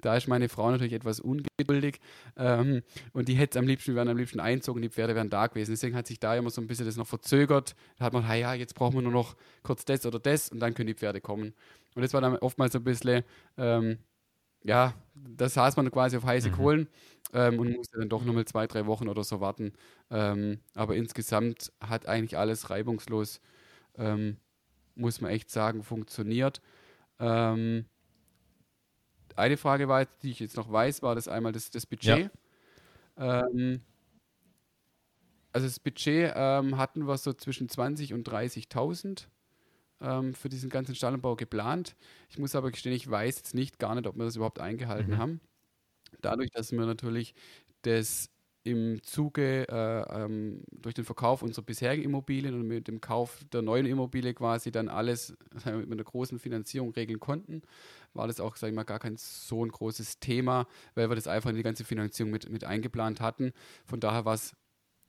Da 0.00 0.16
ist 0.16 0.28
meine 0.28 0.48
Frau 0.48 0.70
natürlich 0.70 0.92
etwas 0.92 1.20
ungeduldig 1.20 2.00
ähm, 2.36 2.82
und 3.12 3.28
die 3.28 3.34
hätte 3.34 3.58
es 3.58 3.62
am 3.62 3.66
liebsten, 3.66 3.92
wir 3.92 3.96
wären 3.96 4.08
am 4.08 4.16
liebsten 4.16 4.40
einzogen, 4.40 4.82
die 4.82 4.88
Pferde 4.88 5.14
wären 5.14 5.30
da 5.30 5.46
gewesen. 5.46 5.72
Deswegen 5.72 5.96
hat 5.96 6.06
sich 6.06 6.20
da 6.20 6.36
immer 6.36 6.50
so 6.50 6.60
ein 6.60 6.66
bisschen 6.66 6.86
das 6.86 6.96
noch 6.96 7.06
verzögert. 7.06 7.74
Da 7.98 8.06
hat 8.06 8.12
man, 8.12 8.24
ja, 8.38 8.54
jetzt 8.54 8.74
brauchen 8.74 8.94
wir 8.94 9.02
nur 9.02 9.12
noch 9.12 9.36
kurz 9.62 9.84
das 9.84 10.06
oder 10.06 10.18
das 10.18 10.50
und 10.50 10.60
dann 10.60 10.74
können 10.74 10.88
die 10.88 10.94
Pferde 10.94 11.20
kommen. 11.20 11.54
Und 11.94 12.02
das 12.02 12.12
war 12.12 12.20
dann 12.20 12.36
oftmals 12.36 12.72
so 12.72 12.78
ein 12.78 12.84
bisschen, 12.84 13.24
ähm, 13.56 13.98
ja, 14.66 14.94
da 15.14 15.48
saß 15.48 15.76
man 15.76 15.90
quasi 15.90 16.16
auf 16.16 16.24
heiße 16.24 16.50
Mhm. 16.50 16.54
Kohlen 16.54 16.88
ähm, 17.32 17.58
und 17.58 17.72
musste 17.72 17.98
dann 17.98 18.08
doch 18.08 18.24
nochmal 18.24 18.44
zwei, 18.46 18.66
drei 18.66 18.86
Wochen 18.86 19.08
oder 19.08 19.24
so 19.24 19.40
warten. 19.40 19.72
Ähm, 20.10 20.60
aber 20.74 20.96
insgesamt 20.96 21.72
hat 21.80 22.06
eigentlich 22.06 22.38
alles 22.38 22.70
reibungslos, 22.70 23.40
ähm, 23.96 24.38
muss 24.96 25.20
man 25.20 25.32
echt 25.32 25.50
sagen, 25.50 25.82
funktioniert. 25.84 26.62
Ähm, 27.20 27.86
eine 29.36 29.56
Frage 29.56 29.88
war 29.88 30.06
die 30.22 30.30
ich 30.30 30.40
jetzt 30.40 30.56
noch 30.56 30.70
weiß, 30.70 31.02
war 31.02 31.14
das 31.14 31.28
einmal 31.28 31.52
das, 31.52 31.70
das 31.70 31.86
Budget. 31.86 32.30
Ähm, 33.18 33.82
also 35.52 35.66
das 35.66 35.80
Budget 35.80 36.32
ähm, 36.34 36.76
hatten 36.76 37.06
wir 37.06 37.16
so 37.16 37.32
zwischen 37.32 37.68
20 37.68 38.12
und 38.12 38.24
30.000 38.24 39.28
ähm, 40.00 40.34
für 40.34 40.48
diesen 40.48 40.70
ganzen 40.70 40.94
Stallanbau 40.94 41.36
geplant. 41.36 41.96
Ich 42.28 42.38
muss 42.38 42.54
aber 42.54 42.70
gestehen, 42.70 42.92
ich 42.94 43.10
weiß 43.10 43.36
jetzt 43.38 43.54
nicht 43.54 43.78
gar 43.78 43.94
nicht, 43.94 44.06
ob 44.06 44.16
wir 44.16 44.24
das 44.24 44.36
überhaupt 44.36 44.60
eingehalten 44.60 45.16
Mhm. 45.16 45.18
haben. 45.18 45.40
Dadurch, 46.22 46.50
dass 46.50 46.72
wir 46.72 46.86
natürlich 46.86 47.34
das 47.82 48.30
im 48.64 49.00
Zuge 49.02 49.68
äh, 49.68 50.24
ähm, 50.24 50.64
durch 50.72 50.94
den 50.96 51.04
Verkauf 51.04 51.42
unserer 51.42 51.64
bisherigen 51.64 52.02
Immobilien 52.02 52.54
und 52.54 52.66
mit 52.66 52.88
dem 52.88 53.00
Kauf 53.00 53.44
der 53.52 53.62
neuen 53.62 53.86
Immobilie 53.86 54.34
quasi 54.34 54.72
dann 54.72 54.88
alles 54.88 55.36
mit 55.66 55.92
einer 55.92 56.02
großen 56.04 56.38
Finanzierung 56.40 56.90
regeln 56.92 57.20
konnten, 57.20 57.62
war 58.12 58.26
das 58.26 58.40
auch, 58.40 58.56
sag 58.56 58.68
ich 58.68 58.74
mal, 58.74 58.82
gar 58.84 58.98
kein 58.98 59.16
so 59.16 59.64
ein 59.64 59.70
großes 59.70 60.18
Thema, 60.18 60.66
weil 60.94 61.08
wir 61.10 61.14
das 61.14 61.28
einfach 61.28 61.50
in 61.50 61.56
die 61.56 61.62
ganze 61.62 61.84
Finanzierung 61.84 62.32
mit, 62.32 62.48
mit 62.50 62.64
eingeplant 62.64 63.20
hatten. 63.20 63.52
Von 63.84 64.00
daher 64.00 64.24
war 64.24 64.34
es 64.34 64.56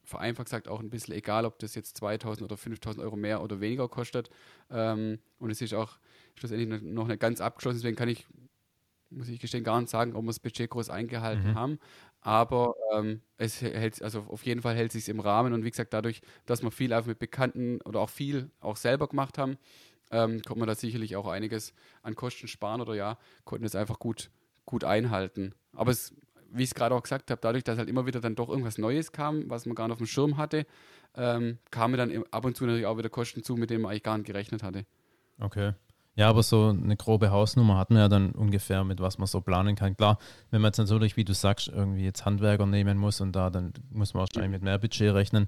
vereinfacht 0.08 0.48
gesagt 0.48 0.68
auch 0.70 0.80
ein 0.80 0.90
bisschen 0.90 1.14
egal, 1.16 1.46
ob 1.46 1.60
das 1.60 1.76
jetzt 1.76 1.98
2000 1.98 2.46
oder 2.46 2.58
5000 2.58 3.04
Euro 3.06 3.16
mehr 3.18 3.44
oder 3.44 3.62
weniger 3.62 3.90
kostet. 3.90 4.30
Ähm, 4.72 5.20
und 5.40 5.52
es 5.52 5.62
ist 5.62 5.74
auch 5.76 6.00
schlussendlich 6.36 6.82
noch 6.84 7.08
nicht 7.08 7.20
ganz 7.20 7.42
abgeschlossen, 7.42 7.80
deswegen 7.80 7.98
kann 7.98 8.10
ich, 8.10 8.28
muss 9.10 9.30
ich 9.30 9.40
gestehen, 9.40 9.64
gar 9.64 9.80
nicht 9.80 9.90
sagen, 9.90 10.16
ob 10.16 10.24
wir 10.24 10.28
das 10.28 10.40
Budget 10.40 10.70
groß 10.70 10.90
eingehalten 10.90 11.54
Mhm. 11.54 11.54
haben. 11.54 11.80
Aber 12.22 12.74
ähm, 12.94 13.22
es 13.38 13.62
hält, 13.62 14.02
also 14.02 14.22
auf 14.22 14.46
jeden 14.46 14.62
Fall 14.62 14.76
hält 14.76 14.92
sich 14.92 15.08
im 15.10 15.20
Rahmen 15.22 15.54
und 15.54 15.64
wie 15.64 15.72
gesagt, 15.72 15.94
dadurch, 15.94 16.22
dass 16.46 16.62
wir 16.64 16.72
viel 16.72 16.92
einfach 16.94 17.08
mit 17.08 17.20
Bekannten 17.20 17.80
oder 17.84 18.02
auch 18.02 18.10
viel 18.10 18.52
auch 18.60 18.76
selber 18.78 19.08
gemacht 19.08 19.38
haben, 19.38 19.58
ähm, 20.12 20.42
konnte 20.42 20.60
man 20.60 20.68
da 20.68 20.76
sicherlich 20.76 21.16
auch 21.18 21.28
einiges 21.28 21.74
an 22.02 22.16
Kosten 22.16 22.48
sparen 22.48 22.82
oder 22.82 22.96
ja, 22.96 23.18
konnten 23.46 23.66
es 23.66 23.76
einfach 23.76 24.00
gut, 24.00 24.32
gut 24.66 24.84
einhalten. 24.84 25.54
Aber 25.74 25.92
es, 25.92 26.14
wie 26.58 26.64
ich 26.64 26.70
es 26.70 26.76
gerade 26.76 26.96
auch 26.96 27.04
gesagt 27.04 27.32
habe, 27.32 27.40
dadurch, 27.42 27.64
dass 27.64 27.78
halt 27.78 27.90
immer 27.90 28.06
wieder 28.06 28.20
dann 28.20 28.36
doch 28.36 28.50
irgendwas 28.50 28.78
Neues 28.78 29.12
kam, 29.12 29.50
was 29.50 29.66
man 29.66 29.76
gar 29.76 29.88
nicht 29.88 29.94
auf 29.94 29.98
dem 30.00 30.08
Schirm 30.08 30.38
hatte, 30.38 30.66
ähm, 31.16 31.58
kamen 31.72 31.98
dann 31.98 32.24
ab 32.32 32.46
und 32.46 32.56
zu 32.56 32.66
natürlich 32.66 32.86
auch 32.86 32.98
wieder 32.98 33.10
Kosten 33.10 33.44
zu, 33.44 33.56
mit 33.56 33.70
denen 33.70 33.82
man 33.82 33.92
eigentlich 33.92 34.04
gar 34.04 34.18
nicht 34.18 34.28
gerechnet 34.28 34.64
hatte. 34.64 34.86
Okay. 35.40 35.74
Ja, 36.16 36.30
aber 36.30 36.42
so 36.42 36.70
eine 36.70 36.98
grobe 36.98 37.30
Hausnummer 37.30 37.78
hat 37.78 37.92
man 37.92 38.00
ja 38.00 38.10
dann 38.10 38.32
ungefähr, 38.32 38.84
mit 38.84 39.00
was 39.00 39.20
man 39.20 39.28
so 39.28 39.40
planen 39.40 39.76
kann. 39.76 39.96
Klar, 39.96 40.18
wenn 40.50 40.62
man 40.62 40.70
jetzt 40.70 40.80
natürlich, 40.80 41.16
wie 41.16 41.24
du 41.24 41.36
sagst, 41.36 41.68
irgendwie 41.68 42.04
jetzt 42.04 42.26
Handwerker 42.26 42.66
nehmen 42.66 42.98
muss 42.98 43.22
und 43.22 43.34
da, 43.34 43.52
dann 43.52 43.72
muss 43.92 44.16
man 44.16 44.22
wahrscheinlich 44.22 44.50
mit 44.50 44.64
mehr 44.64 44.80
Budget 44.80 45.14
rechnen. 45.14 45.46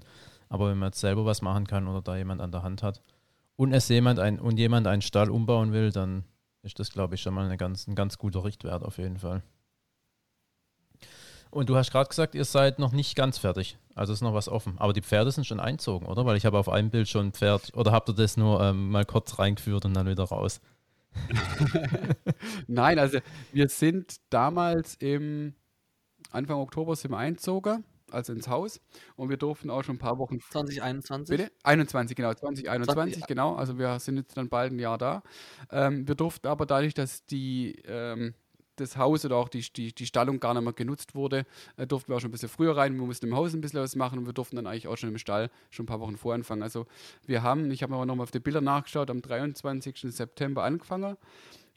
Aber 0.48 0.70
wenn 0.70 0.78
man 0.78 0.88
jetzt 0.88 1.00
selber 1.00 1.24
was 1.24 1.42
machen 1.42 1.66
kann 1.66 1.88
oder 1.88 2.02
da 2.02 2.16
jemand 2.16 2.40
an 2.40 2.52
der 2.52 2.62
Hand 2.62 2.84
hat 2.84 3.02
und 3.56 3.72
es 3.72 3.88
jemand 3.88 4.20
ein, 4.20 4.38
und 4.38 4.58
jemand 4.58 4.86
einen 4.86 5.02
Stall 5.02 5.28
umbauen 5.30 5.72
will, 5.72 5.90
dann 5.90 6.24
ist 6.62 6.78
das, 6.78 6.90
glaube 6.90 7.16
ich, 7.16 7.20
schon 7.20 7.34
mal 7.34 7.46
eine 7.46 7.56
ganz, 7.56 7.88
ein 7.88 7.96
ganz 7.96 8.16
guter 8.16 8.44
Richtwert 8.44 8.84
auf 8.84 8.98
jeden 8.98 9.18
Fall. 9.18 9.42
Und 11.50 11.68
du 11.68 11.76
hast 11.76 11.90
gerade 11.90 12.08
gesagt, 12.08 12.34
ihr 12.34 12.44
seid 12.44 12.78
noch 12.78 12.92
nicht 12.92 13.16
ganz 13.16 13.38
fertig. 13.38 13.76
Also 13.94 14.12
ist 14.12 14.22
noch 14.22 14.34
was 14.34 14.48
offen. 14.48 14.74
Aber 14.78 14.92
die 14.92 15.02
Pferde 15.02 15.32
sind 15.32 15.44
schon 15.44 15.60
einzogen, 15.60 16.06
oder? 16.06 16.24
Weil 16.24 16.36
ich 16.36 16.46
habe 16.46 16.58
auf 16.58 16.68
einem 16.68 16.90
Bild 16.90 17.08
schon 17.08 17.28
ein 17.28 17.32
Pferd. 17.32 17.72
Oder 17.76 17.92
habt 17.92 18.08
ihr 18.08 18.14
das 18.14 18.36
nur 18.36 18.62
ähm, 18.62 18.90
mal 18.90 19.04
kurz 19.04 19.38
reingeführt 19.38 19.84
und 19.84 19.94
dann 19.94 20.06
wieder 20.06 20.24
raus? 20.24 20.60
Nein, 22.68 22.98
also 22.98 23.18
wir 23.52 23.68
sind 23.68 24.16
damals 24.30 24.94
im 24.94 25.54
Anfang 26.30 26.58
Oktober 26.58 26.94
sind 26.94 27.10
wir 27.10 27.18
einzogen, 27.18 27.84
also 28.10 28.32
ins 28.32 28.48
Haus. 28.48 28.80
Und 29.16 29.28
wir 29.28 29.36
durften 29.36 29.70
auch 29.70 29.82
schon 29.82 29.96
ein 29.96 29.98
paar 29.98 30.18
Wochen 30.18 30.40
2021. 30.40 31.36
Bitte? 31.36 31.52
21, 31.64 32.16
genau, 32.16 32.32
2021, 32.32 33.14
20, 33.14 33.26
genau. 33.26 33.56
Also 33.56 33.78
wir 33.78 33.98
sind 33.98 34.16
jetzt 34.16 34.36
dann 34.36 34.48
bald 34.48 34.72
ein 34.72 34.78
Jahr 34.78 34.98
da. 34.98 35.22
Ähm, 35.70 36.06
wir 36.06 36.14
durften 36.14 36.46
aber 36.46 36.66
dadurch, 36.66 36.94
dass 36.94 37.24
die, 37.24 37.82
ähm, 37.86 38.34
das 38.80 38.96
Haus 38.96 39.24
oder 39.24 39.36
auch 39.36 39.48
die, 39.48 39.60
die, 39.60 39.94
die 39.94 40.06
Stallung 40.06 40.40
gar 40.40 40.54
nicht 40.54 40.62
mehr 40.62 40.72
genutzt 40.72 41.14
wurde, 41.14 41.44
äh, 41.76 41.86
durften 41.86 42.10
wir 42.10 42.16
auch 42.16 42.20
schon 42.20 42.28
ein 42.28 42.32
bisschen 42.32 42.48
früher 42.48 42.76
rein. 42.76 42.94
Wir 42.94 43.04
mussten 43.04 43.26
im 43.26 43.36
Haus 43.36 43.54
ein 43.54 43.60
bisschen 43.60 43.80
was 43.80 43.96
machen 43.96 44.18
und 44.18 44.26
wir 44.26 44.32
durften 44.32 44.56
dann 44.56 44.66
eigentlich 44.66 44.88
auch 44.88 44.96
schon 44.96 45.10
im 45.10 45.18
Stall 45.18 45.50
schon 45.70 45.84
ein 45.84 45.86
paar 45.86 46.00
Wochen 46.00 46.16
vorher 46.16 46.36
anfangen. 46.36 46.62
Also 46.62 46.86
wir 47.26 47.42
haben, 47.42 47.70
ich 47.70 47.82
habe 47.82 47.94
aber 47.94 48.06
nochmal 48.06 48.24
auf 48.24 48.30
die 48.30 48.40
Bilder 48.40 48.60
nachgeschaut, 48.60 49.10
am 49.10 49.22
23. 49.22 50.00
September 50.14 50.64
angefangen 50.64 51.16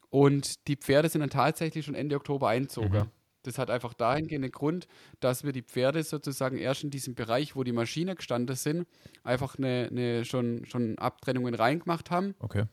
und 0.10 0.68
die 0.68 0.76
Pferde 0.76 1.10
sind 1.10 1.22
dann 1.22 1.30
tatsächlich 1.30 1.86
schon 1.86 1.96
Ende 1.96 2.16
Oktober 2.16 2.50
einzogen. 2.50 3.00
Mhm. 3.00 3.12
Das 3.44 3.58
hat 3.58 3.70
einfach 3.70 3.94
dahingehend 3.94 4.46
den 4.46 4.52
Grund, 4.52 4.88
dass 5.20 5.44
wir 5.44 5.52
die 5.52 5.64
Pferde 5.64 6.02
sozusagen 6.04 6.58
erst 6.58 6.84
in 6.84 6.90
diesem 6.90 7.14
Bereich, 7.14 7.56
wo 7.56 7.64
die 7.64 7.74
Maschine 7.74 8.16
gestanden 8.16 8.56
sind, 8.56 8.88
einfach 9.24 9.58
eine, 9.58 9.90
eine 9.92 10.24
schon, 10.24 10.66
schon 10.66 10.98
Abtrennungen 10.98 11.54
reingemacht 11.54 12.10
haben. 12.10 12.36
Okay. 12.40 12.66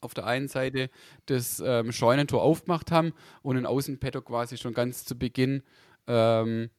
Auf 0.00 0.14
der 0.14 0.26
einen 0.26 0.48
Seite 0.48 0.90
das 1.26 1.62
ähm, 1.64 1.92
Scheunentor 1.92 2.42
aufgemacht 2.42 2.90
haben 2.92 3.12
und 3.42 3.56
den 3.56 3.66
Außenpaddock 3.66 4.26
quasi 4.26 4.56
schon 4.56 4.74
ganz 4.74 5.04
zu 5.04 5.18
Beginn 5.18 5.62
ähm, 6.06 6.70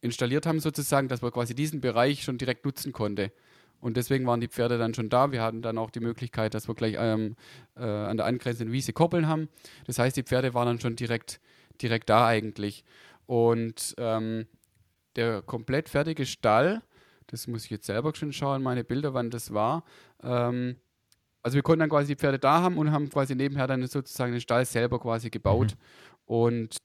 installiert 0.00 0.46
haben, 0.46 0.60
sozusagen, 0.60 1.08
dass 1.08 1.22
man 1.22 1.32
quasi 1.32 1.54
diesen 1.54 1.80
Bereich 1.80 2.22
schon 2.24 2.38
direkt 2.38 2.64
nutzen 2.64 2.92
konnte. 2.92 3.32
Und 3.80 3.96
deswegen 3.96 4.26
waren 4.26 4.40
die 4.40 4.48
Pferde 4.48 4.78
dann 4.78 4.94
schon 4.94 5.10
da. 5.10 5.30
Wir 5.30 5.42
hatten 5.42 5.60
dann 5.60 5.78
auch 5.78 5.90
die 5.90 6.00
Möglichkeit, 6.00 6.54
dass 6.54 6.68
wir 6.68 6.74
gleich 6.74 6.96
ähm, 6.98 7.36
äh, 7.76 7.82
an 7.82 8.16
der 8.16 8.26
angrenzenden 8.26 8.72
Wiese 8.72 8.92
koppeln 8.92 9.28
haben. 9.28 9.48
Das 9.86 9.98
heißt, 9.98 10.16
die 10.16 10.22
Pferde 10.22 10.54
waren 10.54 10.66
dann 10.66 10.80
schon 10.80 10.96
direkt, 10.96 11.40
direkt 11.82 12.08
da 12.08 12.26
eigentlich. 12.26 12.84
Und 13.26 13.94
ähm, 13.98 14.46
der 15.16 15.42
komplett 15.42 15.88
fertige 15.88 16.26
Stall, 16.26 16.82
das 17.26 17.46
muss 17.46 17.64
ich 17.64 17.70
jetzt 17.70 17.86
selber 17.86 18.14
schon 18.14 18.32
schauen, 18.32 18.62
meine 18.62 18.84
Bilder, 18.84 19.14
wann 19.14 19.30
das 19.30 19.52
war. 19.52 19.84
Ähm, 20.22 20.76
also 21.44 21.56
wir 21.56 21.62
konnten 21.62 21.80
dann 21.80 21.90
quasi 21.90 22.08
die 22.08 22.18
Pferde 22.18 22.38
da 22.38 22.62
haben 22.62 22.78
und 22.78 22.90
haben 22.90 23.10
quasi 23.10 23.34
nebenher 23.34 23.66
dann 23.66 23.86
sozusagen 23.86 24.32
den 24.32 24.40
Stall 24.40 24.64
selber 24.64 24.98
quasi 24.98 25.28
gebaut. 25.28 25.76
Und 26.24 26.78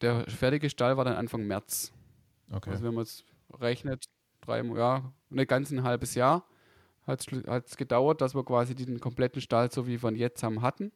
der 0.00 0.24
fertige 0.30 0.70
Stall 0.70 0.96
war 0.96 1.04
dann 1.04 1.16
Anfang 1.16 1.44
März. 1.46 1.92
Okay. 2.50 2.70
Also 2.70 2.84
wenn 2.84 2.94
man 2.94 3.02
es 3.02 3.24
rechnet, 3.60 4.04
drei, 4.40 4.62
ja, 4.62 5.12
nicht 5.30 5.48
ganz 5.48 5.72
ein 5.72 5.82
halbes 5.82 6.14
Jahr 6.14 6.46
hat 7.04 7.26
es 7.66 7.76
gedauert, 7.76 8.20
dass 8.20 8.36
wir 8.36 8.44
quasi 8.44 8.76
den 8.76 9.00
kompletten 9.00 9.40
Stall, 9.40 9.72
so 9.72 9.88
wie 9.88 10.00
wir 10.00 10.10
ihn 10.10 10.14
jetzt 10.14 10.44
haben, 10.44 10.62
hatten. 10.62 10.92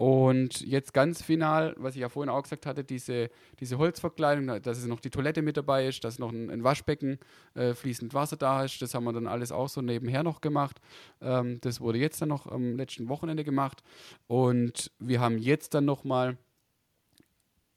Und 0.00 0.62
jetzt 0.62 0.94
ganz 0.94 1.20
final, 1.20 1.74
was 1.76 1.94
ich 1.94 2.00
ja 2.00 2.08
vorhin 2.08 2.30
auch 2.30 2.42
gesagt 2.42 2.64
hatte, 2.64 2.84
diese, 2.84 3.28
diese 3.58 3.76
Holzverkleidung, 3.76 4.62
dass 4.62 4.78
es 4.78 4.86
noch 4.86 4.98
die 4.98 5.10
Toilette 5.10 5.42
mit 5.42 5.58
dabei 5.58 5.88
ist, 5.88 6.04
dass 6.04 6.18
noch 6.18 6.32
ein, 6.32 6.48
ein 6.48 6.64
Waschbecken 6.64 7.18
äh, 7.52 7.74
fließend 7.74 8.14
Wasser 8.14 8.38
da 8.38 8.64
ist, 8.64 8.80
das 8.80 8.94
haben 8.94 9.04
wir 9.04 9.12
dann 9.12 9.26
alles 9.26 9.52
auch 9.52 9.68
so 9.68 9.82
nebenher 9.82 10.22
noch 10.22 10.40
gemacht. 10.40 10.80
Ähm, 11.20 11.60
das 11.60 11.82
wurde 11.82 11.98
jetzt 11.98 12.22
dann 12.22 12.30
noch 12.30 12.46
am 12.46 12.78
letzten 12.78 13.10
Wochenende 13.10 13.44
gemacht. 13.44 13.82
Und 14.26 14.90
wir 15.00 15.20
haben 15.20 15.36
jetzt 15.36 15.74
dann 15.74 15.84
nochmal 15.84 16.38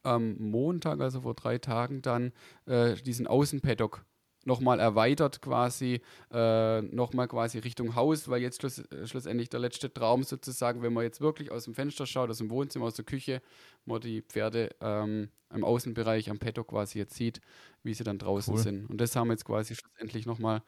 am 0.04 0.38
Montag, 0.38 1.02
also 1.02 1.20
vor 1.24 1.34
drei 1.34 1.58
Tagen, 1.58 2.02
dann 2.02 2.32
äh, 2.68 2.96
diesen 2.96 3.28
Außenpaddock 3.28 4.06
nochmal 4.46 4.80
erweitert 4.80 5.42
quasi, 5.42 6.02
äh, 6.32 6.82
nochmal 6.82 7.28
quasi 7.28 7.60
Richtung 7.60 7.96
Haus, 7.96 8.28
weil 8.28 8.42
jetzt 8.42 8.60
schluss, 8.60 8.80
äh, 8.80 9.08
schlussendlich 9.08 9.50
der 9.50 9.60
letzte 9.60 9.94
Traum 9.94 10.24
sozusagen, 10.24 10.82
wenn 10.82 10.94
man 10.94 11.04
jetzt 11.04 11.22
wirklich 11.22 11.52
aus 11.52 11.66
dem 11.66 11.74
Fenster 11.74 12.06
schaut, 12.06 12.30
aus 12.30 12.38
dem 12.38 12.50
Wohnzimmer, 12.50 12.86
aus 12.86 12.96
der 12.96 13.06
Küche, 13.06 13.42
man 13.86 14.02
die 14.02 14.22
Pferde 14.22 14.70
ähm, 14.82 15.30
im 15.54 15.64
Außenbereich 15.64 16.30
am 16.30 16.40
Petto 16.40 16.64
quasi 16.64 17.00
jetzt 17.00 17.16
sieht, 17.16 17.42
wie 17.84 17.94
sie 17.94 18.04
dann 18.04 18.18
draußen 18.18 18.54
cool. 18.56 18.60
sind. 18.60 18.90
Und 18.90 19.00
das 19.00 19.16
haben 19.16 19.28
wir 19.28 19.34
jetzt 19.34 19.46
quasi 19.46 19.76
schlussendlich 19.76 20.26
nochmal 20.26 20.64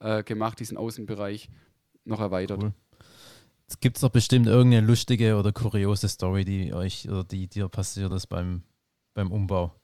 äh, 0.00 0.22
gemacht, 0.22 0.60
diesen 0.60 0.76
Außenbereich 0.76 1.48
noch 2.04 2.20
erweitert. 2.20 2.62
Cool. 2.62 2.72
Jetzt 3.68 3.80
gibt 3.80 3.96
es 3.96 4.00
doch 4.00 4.10
bestimmt 4.10 4.48
irgendeine 4.48 4.84
lustige 4.84 5.36
oder 5.36 5.52
kuriose 5.52 6.08
Story, 6.08 6.44
die 6.44 6.74
euch 6.74 7.08
oder 7.08 7.22
die 7.22 7.46
dir 7.46 7.68
passiert 7.68 8.12
ist 8.12 8.26
beim, 8.26 8.64
beim 9.14 9.30
Umbau. 9.30 9.79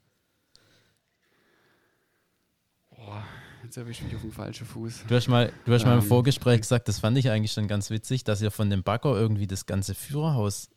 Jetzt 3.67 3.77
erwische 3.77 4.03
ich 4.03 4.07
mich 4.07 4.17
auf 4.17 4.23
dem 4.23 4.33
falschen 4.33 4.67
Fuß. 4.67 5.05
Du 5.09 5.15
hast 5.15 5.29
mal, 5.29 5.53
du 5.65 5.73
hast 5.73 5.83
ähm, 5.83 5.89
mal 5.89 5.95
im 5.95 6.03
ähm. 6.03 6.07
Vorgespräch 6.07 6.61
gesagt, 6.61 6.89
das 6.89 7.01
fand 7.01 7.19
ich 7.19 7.31
eigentlich 7.31 7.53
schon 7.53 7.69
ganz 7.69 7.91
witzig, 7.91 8.25
dass 8.25 8.41
ihr 8.41 8.51
von 8.51 8.71
dem 8.71 8.83
Bagger 8.83 9.15
irgendwie 9.17 9.47
das 9.47 9.67
ganze 9.67 9.95
Führerhaus 9.95 10.71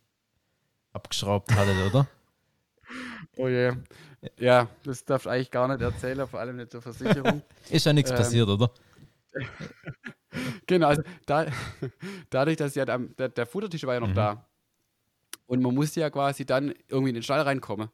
abgeschraubt 0.92 1.52
hattet, 1.54 1.78
oder? 1.90 2.08
Oh 3.38 3.48
je. 3.48 3.72
Ja, 4.38 4.68
das 4.84 5.06
darfst 5.06 5.28
du 5.28 5.30
eigentlich 5.30 5.52
gar 5.52 5.68
nicht 5.68 5.80
erzählen, 5.80 6.28
vor 6.28 6.40
allem 6.40 6.58
nicht 6.58 6.72
zur 6.72 6.82
Versicherung. 6.82 7.44
Ist 7.70 7.86
ja 7.86 7.94
nichts 7.94 8.10
ähm, 8.10 8.18
passiert, 8.18 8.50
oder? 8.50 8.72
genau, 10.66 10.88
also 10.88 11.04
da, 11.28 11.46
dadurch, 12.32 12.58
dass 12.58 12.74
ja 12.74 12.84
der, 12.84 12.98
der, 12.98 13.30
der 13.30 13.46
Futtertisch 13.46 13.84
war 13.84 13.94
ja 13.94 14.00
noch 14.00 14.10
mhm. 14.10 14.16
da. 14.16 14.46
Und 15.46 15.62
man 15.62 15.76
musste 15.76 16.02
ja 16.02 16.10
quasi 16.10 16.46
dann 16.46 16.74
irgendwie 16.88 17.10
in 17.10 17.14
den 17.14 17.24
Stall 17.24 17.42
reinkommen 17.42 17.90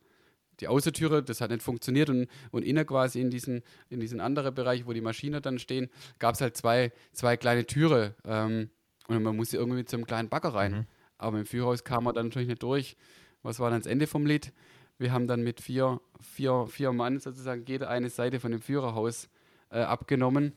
die 0.59 0.67
Außentüre, 0.67 1.23
das 1.23 1.41
hat 1.41 1.51
nicht 1.51 1.63
funktioniert 1.63 2.09
und, 2.09 2.27
und 2.51 2.63
innen 2.63 2.85
quasi 2.85 3.21
in 3.21 3.29
diesen, 3.29 3.63
in 3.89 3.99
diesen 3.99 4.19
anderen 4.19 4.53
Bereich, 4.53 4.85
wo 4.85 4.93
die 4.93 5.01
Maschinen 5.01 5.41
dann 5.41 5.59
stehen, 5.59 5.89
gab 6.19 6.35
es 6.35 6.41
halt 6.41 6.55
zwei, 6.57 6.91
zwei 7.11 7.37
kleine 7.37 7.65
Türe 7.65 8.15
ähm, 8.25 8.69
und 9.07 9.21
man 9.21 9.35
musste 9.35 9.57
irgendwie 9.57 9.85
zum 9.85 10.05
kleinen 10.05 10.29
Bagger 10.29 10.49
rein. 10.49 10.71
Mhm. 10.71 10.85
Aber 11.17 11.39
im 11.39 11.45
Führerhaus 11.45 11.83
kam 11.83 12.05
man 12.05 12.15
dann 12.15 12.27
natürlich 12.27 12.47
nicht 12.47 12.63
durch. 12.63 12.97
Was 13.43 13.59
war 13.59 13.69
dann 13.69 13.79
das 13.79 13.87
Ende 13.87 14.07
vom 14.07 14.25
Lied? 14.25 14.51
Wir 14.97 15.11
haben 15.11 15.27
dann 15.27 15.43
mit 15.43 15.61
vier, 15.61 16.01
vier, 16.19 16.67
vier 16.67 16.91
Mann 16.93 17.19
sozusagen 17.19 17.65
jede 17.65 17.89
eine 17.89 18.09
Seite 18.09 18.39
von 18.39 18.51
dem 18.51 18.61
Führerhaus 18.61 19.29
äh, 19.69 19.79
abgenommen 19.79 20.53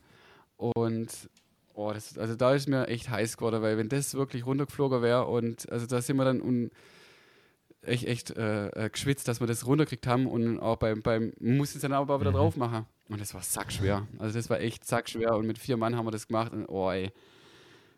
und 0.55 1.29
oh, 1.73 1.91
das, 1.93 2.17
also 2.17 2.35
da 2.35 2.53
ist 2.53 2.67
mir 2.67 2.87
echt 2.87 3.09
heiß 3.09 3.37
geworden, 3.37 3.61
weil 3.61 3.77
wenn 3.77 3.89
das 3.89 4.13
wirklich 4.13 4.45
runtergeflogen 4.45 5.01
wäre 5.01 5.25
und 5.25 5.69
also 5.71 5.85
da 5.87 6.01
sind 6.01 6.17
wir 6.17 6.25
dann 6.25 6.41
un, 6.41 6.71
echt, 7.81 8.05
echt 8.05 8.31
äh, 8.31 8.67
äh, 8.67 8.89
geschwitzt, 8.89 9.27
dass 9.27 9.39
wir 9.39 9.47
das 9.47 9.65
runtergekriegt 9.65 10.07
haben 10.07 10.27
und 10.27 10.59
auch 10.59 10.77
beim, 10.77 11.01
beim 11.01 11.33
mussten 11.39 11.77
es 11.77 11.81
dann 11.81 11.93
aber 11.93 12.19
wieder 12.19 12.31
mhm. 12.31 12.35
drauf 12.35 12.57
machen. 12.57 12.85
Und 13.09 13.21
das 13.21 13.33
war 13.33 13.41
sackschwer. 13.41 14.07
Also 14.19 14.37
das 14.37 14.49
war 14.49 14.59
echt 14.59 14.85
sackschwer 14.85 15.35
und 15.35 15.47
mit 15.47 15.57
vier 15.57 15.77
Mann 15.77 15.95
haben 15.95 16.05
wir 16.05 16.11
das 16.11 16.27
gemacht 16.27 16.53
und 16.53 16.67
oh 16.67 16.91
ey. 16.91 17.11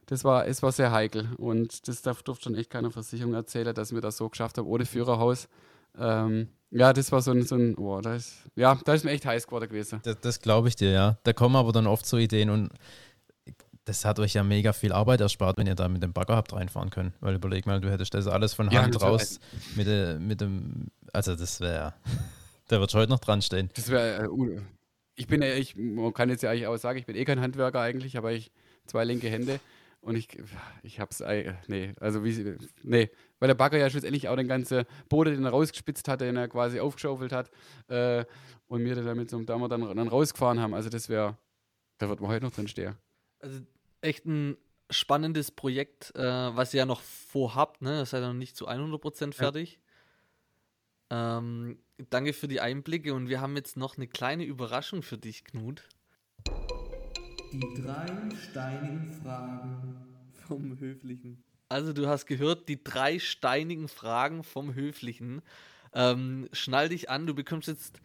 Das 0.06 0.24
war, 0.24 0.46
es 0.46 0.62
war 0.62 0.72
sehr 0.72 0.92
heikel 0.92 1.30
und 1.38 1.88
das 1.88 2.02
darf, 2.02 2.22
durfte 2.24 2.46
schon 2.46 2.56
echt 2.56 2.70
keine 2.70 2.92
Versicherung 2.92 3.34
erzählen, 3.34 3.74
dass 3.74 3.94
wir 3.94 4.02
das 4.02 4.18
so 4.18 4.30
geschafft 4.30 4.58
haben, 4.58 4.68
ohne 4.68 4.86
Führerhaus. 4.86 5.48
Ähm, 5.98 6.50
ja, 6.70 6.94
das 6.94 7.12
war 7.12 7.22
so 7.22 7.32
ein, 7.32 7.44
so 7.44 7.56
ein 7.56 7.76
oh, 7.78 8.00
da 8.02 8.16
ist, 8.16 8.50
ja, 8.56 8.80
da 8.86 8.94
ist 8.94 9.04
mir 9.04 9.12
echt 9.12 9.26
heiß 9.26 9.46
geworden 9.46 9.70
gewesen. 9.70 10.00
Das, 10.04 10.20
das 10.20 10.40
glaube 10.42 10.70
ich 10.70 10.76
dir, 10.76 10.92
ja. 10.92 11.18
Da 11.24 11.34
kommen 11.34 11.56
aber 11.56 11.72
dann 11.72 11.88
oft 11.88 12.06
so 12.06 12.18
Ideen 12.18 12.50
und 12.50 12.70
das 13.86 14.06
hat 14.06 14.20
euch 14.20 14.34
ja 14.34 14.44
mega 14.44 14.74
viel 14.74 14.92
Arbeit 14.92 15.22
erspart, 15.22 15.58
wenn 15.58 15.68
ihr 15.68 15.76
da 15.76 15.88
mit 15.90 16.04
dem 16.04 16.14
Bagger 16.14 16.36
habt 16.36 16.54
reinfahren 16.54 16.90
können. 16.90 17.14
Weil 17.20 17.36
überleg 17.36 17.66
mal, 17.66 17.82
du 17.82 17.92
hättest 17.92 18.14
das 18.14 18.28
alles 18.28 18.54
von 18.54 18.70
Hand 18.70 18.96
ja, 18.96 19.02
raus 19.02 19.40
mit, 19.76 19.88
de, 19.88 20.20
mit 20.20 20.42
dem, 20.42 20.88
also 21.14 21.36
das 21.36 21.60
wäre, 21.60 21.94
der 22.70 22.80
wird 22.80 22.94
heute 22.94 23.12
noch 23.12 23.20
dran 23.20 23.42
stehen. 23.42 23.70
Das 23.76 23.90
wäre, 23.90 24.26
äh, 24.26 24.62
ich 25.16 25.28
bin 25.28 25.42
ja, 25.42 25.54
ich 25.54 25.76
man 25.76 26.14
kann 26.14 26.30
jetzt 26.30 26.44
ja 26.44 26.52
eigentlich 26.52 26.68
auch 26.68 26.78
sagen, 26.78 27.00
ich 27.00 27.06
bin 27.06 27.16
eh 27.16 27.26
kein 27.26 27.42
Handwerker 27.42 27.82
eigentlich, 27.82 28.18
aber 28.18 28.32
ich 28.32 28.52
zwei 28.86 29.04
linke 29.04 29.30
Hände 29.30 29.60
und 30.02 30.16
ich, 30.16 30.28
ich 30.84 31.00
hab's, 31.00 31.24
nee, 31.68 31.94
also 32.00 32.24
wie, 32.24 32.58
nee, 32.84 33.10
weil 33.40 33.48
der 33.48 33.56
Bagger 33.56 33.78
ja 33.78 33.90
schlussendlich 33.90 34.30
auch 34.30 34.36
den 34.36 34.48
ganzen 34.48 34.86
Boden, 35.10 35.34
den 35.34 35.46
er 35.46 35.52
rausgespitzt 35.52 36.08
hat, 36.08 36.22
den 36.22 36.38
er 36.38 36.48
quasi 36.48 36.80
aufgeschaufelt 36.80 37.32
hat 37.32 37.50
äh, 37.88 38.26
und 38.68 38.84
wir 38.84 38.96
damit 38.96 39.30
so 39.30 39.42
Dammer 39.42 39.70
dann, 39.70 39.96
dann 39.96 40.08
rausgefahren 40.08 40.60
haben, 40.60 40.74
also 40.74 40.90
das 40.90 41.10
wäre, 41.10 41.38
da 41.98 42.10
wird 42.10 42.22
man 42.22 42.30
heute 42.30 42.46
noch 42.46 42.54
drin 42.54 42.68
stehen. 42.68 42.96
Also 43.42 43.62
echt 44.02 44.26
ein 44.26 44.58
spannendes 44.90 45.52
Projekt, 45.52 46.14
äh, 46.16 46.22
was 46.22 46.74
ihr 46.74 46.80
ja 46.80 46.86
noch 46.86 47.02
vorhabt, 47.02 47.82
ne? 47.82 48.00
Das 48.00 48.10
ist 48.10 48.14
ja 48.14 48.22
noch 48.22 48.34
nicht 48.34 48.56
zu 48.56 48.68
100% 48.68 49.34
fertig. 49.34 49.80
Ja. 51.12 51.38
Ähm, 51.38 51.78
danke 52.10 52.34
für 52.34 52.48
die 52.48 52.62
Einblicke 52.62 53.14
und 53.14 53.30
wir 53.30 53.42
haben 53.42 53.56
jetzt 53.56 53.78
noch 53.78 53.98
eine 53.98 54.08
kleine 54.08 54.44
Überraschung 54.44 55.04
für 55.04 55.18
dich, 55.18 55.44
Knut. 55.44 55.88
Die 57.52 57.82
drei 57.82 58.06
steinigen 58.48 59.12
Fragen 59.12 60.24
vom 60.48 60.80
Höflichen. 60.80 61.44
Also 61.68 61.94
du 61.94 62.08
hast 62.08 62.26
gehört, 62.26 62.68
die 62.70 62.84
drei 62.84 63.20
steinigen 63.20 63.88
Fragen 63.88 64.44
vom 64.44 64.74
Höflichen. 64.74 65.42
Ähm, 65.94 66.48
schnall 66.54 66.90
dich 66.90 67.10
an, 67.10 67.28
du 67.28 67.34
bekommst 67.34 67.68
jetzt 67.68 68.00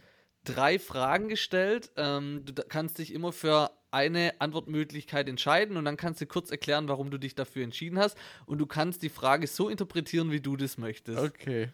drei 0.45 0.79
Fragen 0.79 1.29
gestellt. 1.29 1.93
Ähm, 1.97 2.45
du 2.45 2.55
kannst 2.69 2.99
dich 2.99 3.13
immer 3.13 3.33
für 3.33 3.71
eine 3.91 4.41
Antwortmöglichkeit 4.41 5.29
entscheiden 5.29 5.77
und 5.77 5.85
dann 5.85 5.97
kannst 5.97 6.21
du 6.21 6.27
kurz 6.27 6.51
erklären, 6.51 6.89
warum 6.89 7.11
du 7.11 7.19
dich 7.19 7.35
dafür 7.35 7.65
entschieden 7.65 7.99
hast. 7.99 8.17
Und 8.47 8.59
du 8.59 8.67
kannst 8.67 9.03
die 9.03 9.09
Frage 9.09 9.47
so 9.47 9.69
interpretieren, 9.69 10.31
wie 10.31 10.41
du 10.41 10.57
das 10.57 10.79
möchtest. 10.79 11.19
Okay. 11.19 11.73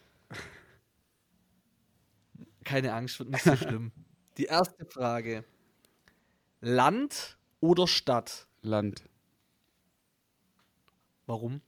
Keine 2.64 2.92
Angst, 2.94 3.18
wird 3.18 3.30
nicht 3.30 3.44
so 3.44 3.56
schlimm. 3.56 3.92
Die 4.38 4.44
erste 4.44 4.86
Frage. 4.86 5.44
Land 6.60 7.36
oder 7.60 7.86
Stadt? 7.86 8.46
Land. 8.62 9.02
Warum? 11.26 11.60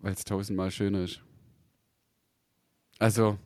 Weil 0.00 0.12
es 0.12 0.24
tausendmal 0.24 0.70
schöner 0.70 1.04
ist. 1.04 1.22
Also. 2.98 3.38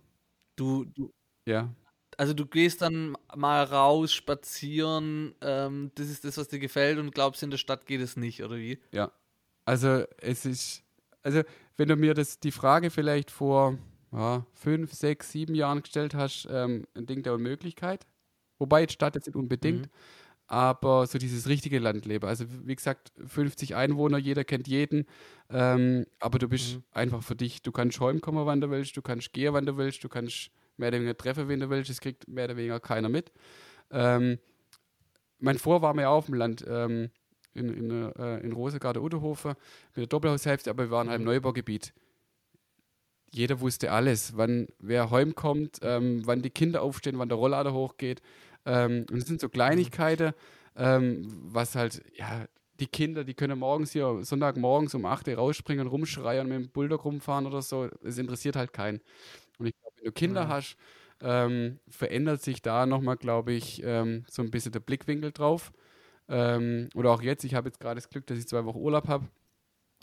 Du, 0.57 0.85
du. 0.87 1.13
Ja. 1.47 1.73
Also 2.19 2.35
du 2.35 2.47
gehst 2.47 2.83
dann 2.83 3.17
mal 3.37 3.63
raus, 3.63 4.13
spazieren, 4.13 5.37
ähm, 5.41 5.93
das 5.95 6.09
ist 6.09 6.25
das, 6.25 6.37
was 6.37 6.49
dir 6.49 6.59
gefällt 6.59 6.99
und 6.99 7.15
glaubst, 7.15 7.45
in 7.45 7.51
der 7.51 7.59
Stadt 7.59 7.87
geht 7.87 8.01
es 8.01 8.17
nicht, 8.17 8.43
oder 8.43 8.57
wie? 8.57 8.81
Ja. 8.91 9.13
Also 9.65 10.03
es 10.21 10.45
ist, 10.45 10.83
also 11.23 11.43
wenn 11.77 11.89
du 11.89 11.95
mir 11.95 12.15
das 12.15 12.41
die 12.41 12.51
Frage 12.51 12.91
vielleicht 12.91 13.31
vor 13.31 13.79
ja, 14.13 14.45
fünf, 14.53 14.95
sechs, 14.95 15.31
sieben 15.31 15.55
Jahren 15.55 15.83
gestellt 15.83 16.17
hast, 16.17 16.49
ähm, 16.51 16.89
ein 16.95 17.07
Ding 17.07 17.23
der 17.23 17.35
Unmöglichkeit. 17.35 18.05
Wobei 18.59 18.81
jetzt 18.81 18.95
Stadt 18.95 19.15
jetzt 19.15 19.27
nicht 19.27 19.37
unbedingt, 19.37 19.83
mhm. 19.83 19.91
aber 20.49 21.07
so 21.07 21.19
dieses 21.19 21.47
richtige 21.47 21.79
Landleben. 21.79 22.29
Also 22.29 22.47
wie 22.65 22.75
gesagt, 22.75 23.13
50 23.29 23.77
Einwohner, 23.77 24.19
jeder 24.19 24.43
kennt 24.43 24.67
jeden, 24.67 25.07
ähm, 25.51 26.05
aber 26.19 26.41
du 26.41 26.49
bist 26.49 26.79
mhm. 26.79 26.83
einfach 26.91 27.23
für 27.23 27.37
dich, 27.37 27.63
du 27.63 27.71
kannst 27.71 28.01
heim 28.01 28.21
kommen, 28.21 28.45
wann 28.45 28.61
du 28.61 28.71
willst, 28.71 28.97
du 28.97 29.03
kannst 29.03 29.33
gehen, 29.33 29.55
wann 29.55 29.67
du 29.67 29.77
willst, 29.77 30.03
du 30.03 30.09
kannst 30.09 30.51
mehr 30.79 30.89
oder 30.89 30.99
weniger 30.99 31.17
treffen, 31.17 31.49
wenn 31.49 31.61
du 31.61 31.71
willst. 31.71 31.91
Das 31.91 32.01
kriegt 32.01 32.29
mehr 32.29 32.45
oder 32.45 32.57
weniger 32.57 32.81
keiner 32.81 33.09
mit. 33.09 33.33
Ähm, 33.91 34.39
mein 35.39 35.59
Vor 35.59 35.83
war 35.83 35.95
mir 35.95 36.11
auf 36.11 36.27
dem 36.27 36.35
Land. 36.35 36.65
Ähm, 36.69 37.11
in, 37.55 37.69
in, 37.75 38.13
äh, 38.13 38.39
in 38.39 38.53
Rosegarde 38.53 39.03
Uderhofe 39.03 39.57
mit 39.95 39.97
der 39.97 40.07
Doppelhaushälfte, 40.07 40.71
aber 40.71 40.85
wir 40.85 40.91
waren 40.91 41.09
halt 41.09 41.21
im. 41.21 41.27
Neubaugebiet. 41.27 41.93
Jeder 43.31 43.61
wusste 43.61 43.93
alles, 43.93 44.37
wann 44.37 44.69
wer 44.79 45.11
heimkommt, 45.11 45.81
ähm, 45.83 46.23
wann 46.25 46.41
die 46.41 46.51
Kinder 46.51 46.83
aufstehen, 46.83 47.19
wann 47.19 47.29
der 47.29 47.37
Rolllader 47.37 47.75
hochgeht. 47.75 48.23
Ähm, 48.65 49.05
und 49.11 49.19
es 49.19 49.27
sind 49.27 49.41
so 49.41 49.49
Kleinigkeiten, 49.49 50.33
ähm, 50.77 51.29
was 51.43 51.75
halt, 51.75 52.03
ja, 52.15 52.47
die 52.81 52.87
Kinder, 52.87 53.25
die 53.25 53.35
können 53.35 53.59
morgens 53.59 53.93
hier, 53.93 54.21
Sonntagmorgens 54.23 54.95
um 54.95 55.05
8 55.05 55.29
Uhr 55.29 55.35
rausspringen 55.35 55.87
und 55.87 55.93
rumschreien 55.93 56.43
und 56.43 56.49
mit 56.49 56.59
dem 56.59 56.71
Bulldog 56.71 57.05
rumfahren 57.05 57.47
oder 57.47 57.63
so. 57.63 57.89
Es 58.03 58.19
interessiert 58.19 58.57
halt 58.57 58.73
keinen. 58.73 59.01
Und 59.59 59.67
ich 59.67 59.75
glaube, 59.81 59.97
wenn 59.97 60.05
du 60.05 60.13
Kinder 60.13 60.45
mhm. 60.45 60.49
hast, 60.49 60.77
ähm, 61.21 61.81
verändert 61.89 62.43
sich 62.43 62.63
da 62.63 62.87
nochmal, 62.87 63.17
glaube 63.17 63.53
ich, 63.53 63.83
ähm, 63.85 64.25
so 64.29 64.43
ein 64.43 64.51
bisschen 64.51 64.73
der 64.73 64.81
Blickwinkel 64.81 65.33
drauf. 65.33 65.73
Ähm, 66.29 66.89
oder 66.95 67.11
auch 67.11 67.23
jetzt, 67.23 67.45
ich 67.45 67.55
habe 67.55 67.69
jetzt 67.69 67.81
gerade 67.81 67.97
das 67.97 68.09
Glück, 68.09 68.27
dass 68.27 68.39
ich 68.39 68.47
zwei 68.47 68.65
Wochen 68.65 68.79
Urlaub 68.79 69.09
habe. 69.09 69.27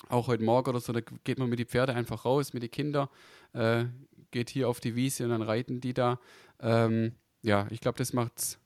Auch 0.09 0.27
heute 0.27 0.43
Morgen 0.43 0.69
oder 0.69 0.81
so, 0.81 0.91
da 0.91 0.99
geht 0.99 1.39
man 1.39 1.49
mit 1.49 1.59
die 1.59 1.65
Pferde 1.65 1.93
einfach 1.93 2.25
raus, 2.25 2.53
mit 2.53 2.61
den 2.63 2.71
Kindern, 2.71 3.07
äh, 3.53 3.85
geht 4.31 4.49
hier 4.49 4.67
auf 4.67 4.81
die 4.81 4.95
Wiese 4.95 5.23
und 5.23 5.29
dann 5.29 5.41
reiten 5.41 5.79
die 5.79 5.93
da. 5.93 6.19
Ähm, 6.59 7.13
ja, 7.41 7.67
ich 7.69 7.79
glaube, 7.79 7.97
das 7.97 8.11
macht, 8.11 8.59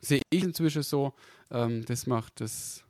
sehe 0.00 0.20
ich 0.28 0.42
inzwischen 0.42 0.82
so, 0.82 1.14
ähm, 1.50 1.86
das 1.86 2.06
macht 2.06 2.40
das 2.40 2.84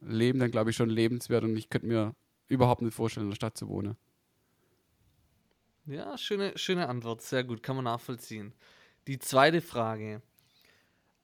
Leben 0.00 0.38
dann, 0.38 0.50
glaube 0.50 0.70
ich, 0.70 0.76
schon 0.76 0.90
lebenswert 0.90 1.44
und 1.44 1.56
ich 1.56 1.70
könnte 1.70 1.86
mir 1.86 2.14
überhaupt 2.48 2.82
nicht 2.82 2.94
vorstellen, 2.94 3.26
in 3.26 3.30
der 3.30 3.36
Stadt 3.36 3.56
zu 3.56 3.68
wohnen. 3.68 3.96
Ja, 5.86 6.18
schöne, 6.18 6.52
schöne 6.56 6.88
Antwort. 6.88 7.22
Sehr 7.22 7.44
gut, 7.44 7.62
kann 7.62 7.76
man 7.76 7.84
nachvollziehen. 7.84 8.52
Die 9.06 9.18
zweite 9.18 9.60
Frage. 9.60 10.22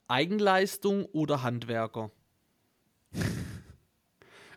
Eigenleistung 0.08 1.06
oder 1.06 1.42
Handwerker? 1.42 2.10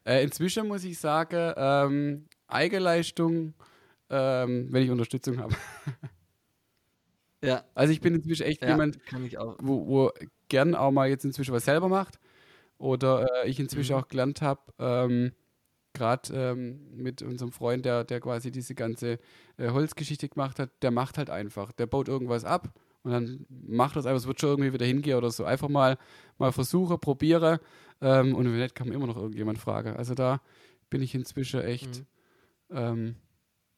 Äh, 0.07 0.23
inzwischen 0.23 0.67
muss 0.67 0.83
ich 0.83 0.99
sagen, 0.99 1.51
ähm, 1.57 2.27
Eigenleistung, 2.45 3.55
ähm, 4.11 4.67
wenn 4.69 4.83
ich 4.83 4.91
Unterstützung 4.91 5.39
habe. 5.39 5.55
Ja. 7.45 7.63
Also 7.75 7.93
ich 7.93 8.01
bin 8.01 8.15
inzwischen 8.15 8.43
echt 8.43 8.63
ja, 8.63 8.69
jemand, 8.69 8.97
wo, 9.59 9.87
wo 9.87 10.11
gern 10.47 10.73
auch 10.73 10.91
mal 10.91 11.09
jetzt 11.09 11.25
inzwischen 11.25 11.53
was 11.53 11.65
selber 11.65 11.87
macht. 11.87 12.19
Oder 12.77 13.43
äh, 13.45 13.49
ich 13.49 13.59
inzwischen 13.59 13.93
Mhm. 13.95 13.99
auch 14.01 14.07
gelernt 14.07 14.41
habe, 14.41 14.61
ähm, 14.79 15.31
gerade 15.93 16.33
ähm, 16.33 16.95
mit 16.95 17.21
unserem 17.21 17.51
Freund, 17.51 17.85
der, 17.85 18.03
der 18.03 18.19
quasi 18.19 18.51
diese 18.51 18.75
ganze 18.75 19.19
äh, 19.57 19.69
Holzgeschichte 19.71 20.27
gemacht 20.29 20.59
hat, 20.59 20.71
der 20.81 20.91
macht 20.91 21.17
halt 21.17 21.29
einfach. 21.29 21.71
Der 21.71 21.85
baut 21.87 22.07
irgendwas 22.09 22.43
ab 22.43 22.73
und 23.03 23.11
dann 23.11 23.45
macht 23.49 23.95
das 23.95 24.05
einfach, 24.05 24.19
es 24.19 24.27
wird 24.27 24.41
schon 24.41 24.49
irgendwie 24.51 24.73
wieder 24.73 24.85
hingehen 24.85 25.17
oder 25.17 25.31
so. 25.31 25.45
Einfach 25.45 25.69
mal, 25.69 25.97
mal 26.37 26.51
versuche, 26.51 26.97
probiere. 26.97 27.61
Ähm, 28.01 28.35
und 28.35 28.45
wenn 28.45 28.57
nicht, 28.59 28.75
kann 28.75 28.87
man 28.87 28.95
immer 28.95 29.07
noch 29.07 29.15
irgendjemand 29.15 29.57
fragen. 29.57 29.95
Also 29.95 30.15
da 30.15 30.41
bin 30.89 31.01
ich 31.01 31.15
inzwischen 31.15 31.61
echt 31.61 31.99
Mhm. 31.99 32.05
ähm, 32.77 33.15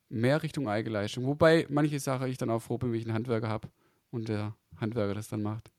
mehr 0.09 0.41
Richtung 0.41 0.67
Eigenleistung. 0.69 1.25
Wobei 1.25 1.67
manche 1.69 1.99
Sachen 1.99 2.27
ich 2.29 2.37
dann 2.37 2.49
auch 2.49 2.61
froh 2.61 2.77
bin, 2.77 2.91
wenn 2.91 2.99
ich 2.99 3.05
einen 3.05 3.13
Handwerker 3.13 3.49
habe 3.49 3.67
und 4.11 4.27
der 4.29 4.55
Handwerker 4.77 5.13
das 5.13 5.27
dann 5.27 5.43
macht. 5.43 5.71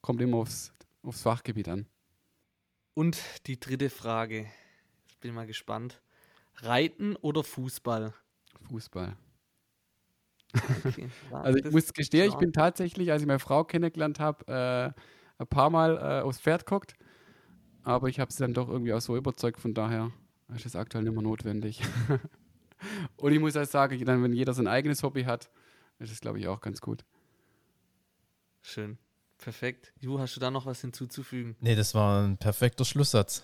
Kommt 0.00 0.22
immer 0.22 0.38
aufs, 0.38 0.72
aufs 1.02 1.22
Fachgebiet 1.22 1.68
an. 1.68 1.86
Und 2.96 3.22
die 3.46 3.60
dritte 3.60 3.90
Frage. 3.90 4.46
Jetzt 5.06 5.20
bin 5.20 5.30
ich 5.30 5.34
mal 5.34 5.46
gespannt. 5.46 6.00
Reiten 6.54 7.14
oder 7.16 7.44
Fußball? 7.44 8.14
Fußball. 8.70 9.14
Okay, 10.82 11.10
Also 11.30 11.58
ich 11.58 11.70
muss 11.70 11.92
gestehen, 11.92 12.30
ich 12.30 12.36
bin 12.36 12.54
tatsächlich, 12.54 13.12
als 13.12 13.20
ich 13.20 13.28
meine 13.28 13.38
Frau 13.38 13.64
kennengelernt 13.64 14.18
habe, 14.18 14.94
äh, 14.96 15.42
ein 15.42 15.46
paar 15.46 15.68
Mal 15.68 15.98
äh, 15.98 16.22
aufs 16.22 16.40
Pferd 16.40 16.64
geguckt. 16.64 16.94
Aber 17.82 18.08
ich 18.08 18.18
habe 18.18 18.32
sie 18.32 18.38
dann 18.38 18.54
doch 18.54 18.70
irgendwie 18.70 18.94
auch 18.94 19.02
so 19.02 19.14
überzeugt, 19.14 19.60
von 19.60 19.74
daher 19.74 20.10
ist 20.54 20.64
es 20.64 20.74
aktuell 20.74 21.04
nicht 21.04 21.12
mehr 21.12 21.22
notwendig. 21.22 21.82
Und 23.16 23.30
ich 23.30 23.40
muss 23.40 23.58
auch 23.58 23.66
sagen, 23.66 24.02
dann, 24.06 24.22
wenn 24.22 24.32
jeder 24.32 24.54
sein 24.54 24.68
eigenes 24.68 25.02
Hobby 25.02 25.24
hat, 25.24 25.50
ist 25.98 26.12
es, 26.12 26.20
glaube 26.20 26.38
ich, 26.38 26.48
auch 26.48 26.62
ganz 26.62 26.80
gut. 26.80 27.04
Schön. 28.62 28.96
Perfekt. 29.38 29.92
Ju, 30.00 30.18
hast 30.18 30.36
du 30.36 30.40
da 30.40 30.50
noch 30.50 30.66
was 30.66 30.80
hinzuzufügen? 30.80 31.56
Nee, 31.60 31.74
das 31.74 31.94
war 31.94 32.22
ein 32.22 32.36
perfekter 32.36 32.84
Schlusssatz. 32.84 33.42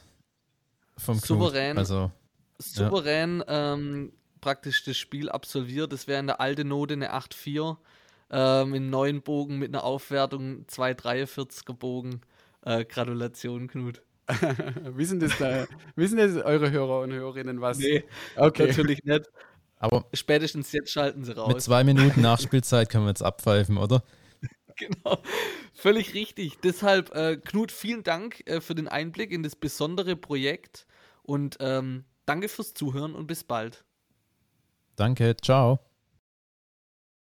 Vom 0.97 1.21
Knut. 1.21 1.39
Souverän. 1.39 1.79
Also, 1.79 2.11
Souverän 2.59 3.43
ähm, 3.47 4.13
praktisch 4.41 4.85
das 4.85 4.97
Spiel 4.97 5.29
absolviert. 5.29 5.93
Das 5.93 6.07
wäre 6.07 6.21
in 6.21 6.27
der 6.27 6.41
alten 6.41 6.69
Note 6.69 6.95
eine 6.95 7.15
8-4. 7.15 7.77
Ähm, 8.31 8.75
in 8.75 8.91
neuen 8.91 9.23
Bogen 9.23 9.59
mit 9.59 9.69
einer 9.69 9.85
Aufwertung 9.85 10.65
2,43er 10.67 11.75
Bogen. 11.75 12.23
Äh, 12.65 12.85
Gratulation, 12.85 13.69
Knut. 13.69 14.03
wissen, 14.97 15.21
das 15.21 15.37
da, 15.39 15.67
wissen 15.97 16.17
das 16.17 16.37
eure 16.37 16.71
Hörer 16.71 17.01
und 17.01 17.13
Hörerinnen 17.13 17.61
was? 17.61 17.79
Nee, 17.79 18.05
okay. 18.37 18.69
natürlich 18.69 19.03
nicht. 19.05 19.29
aber 19.79 20.07
Spätestens 20.15 20.73
jetzt 20.73 20.91
schalten 20.91 21.25
sie 21.25 21.31
mit 21.31 21.39
raus. 21.39 21.65
zwei 21.65 21.85
Minuten 21.85 22.21
Nachspielzeit 22.21 22.89
können 22.89 23.05
wir 23.05 23.11
jetzt 23.11 23.23
abpfeifen, 23.23 23.77
oder? 23.77 24.03
Genau. 24.77 25.19
Völlig 25.73 26.15
richtig. 26.15 26.59
Deshalb, 26.63 27.15
äh, 27.15 27.37
Knut, 27.37 27.73
vielen 27.73 28.03
Dank 28.03 28.43
äh, 28.47 28.61
für 28.61 28.75
den 28.75 28.89
Einblick 28.89 29.31
in 29.31 29.43
das 29.43 29.57
besondere 29.57 30.17
Projekt 30.17 30.87
und 31.23 31.57
ähm, 31.61 32.05
danke 32.27 32.49
fürs 32.49 32.75
Zuhören 32.75 33.15
und 33.15 33.27
bis 33.27 33.45
bald. 33.45 33.85
Danke, 34.97 35.37
ciao. 35.37 35.92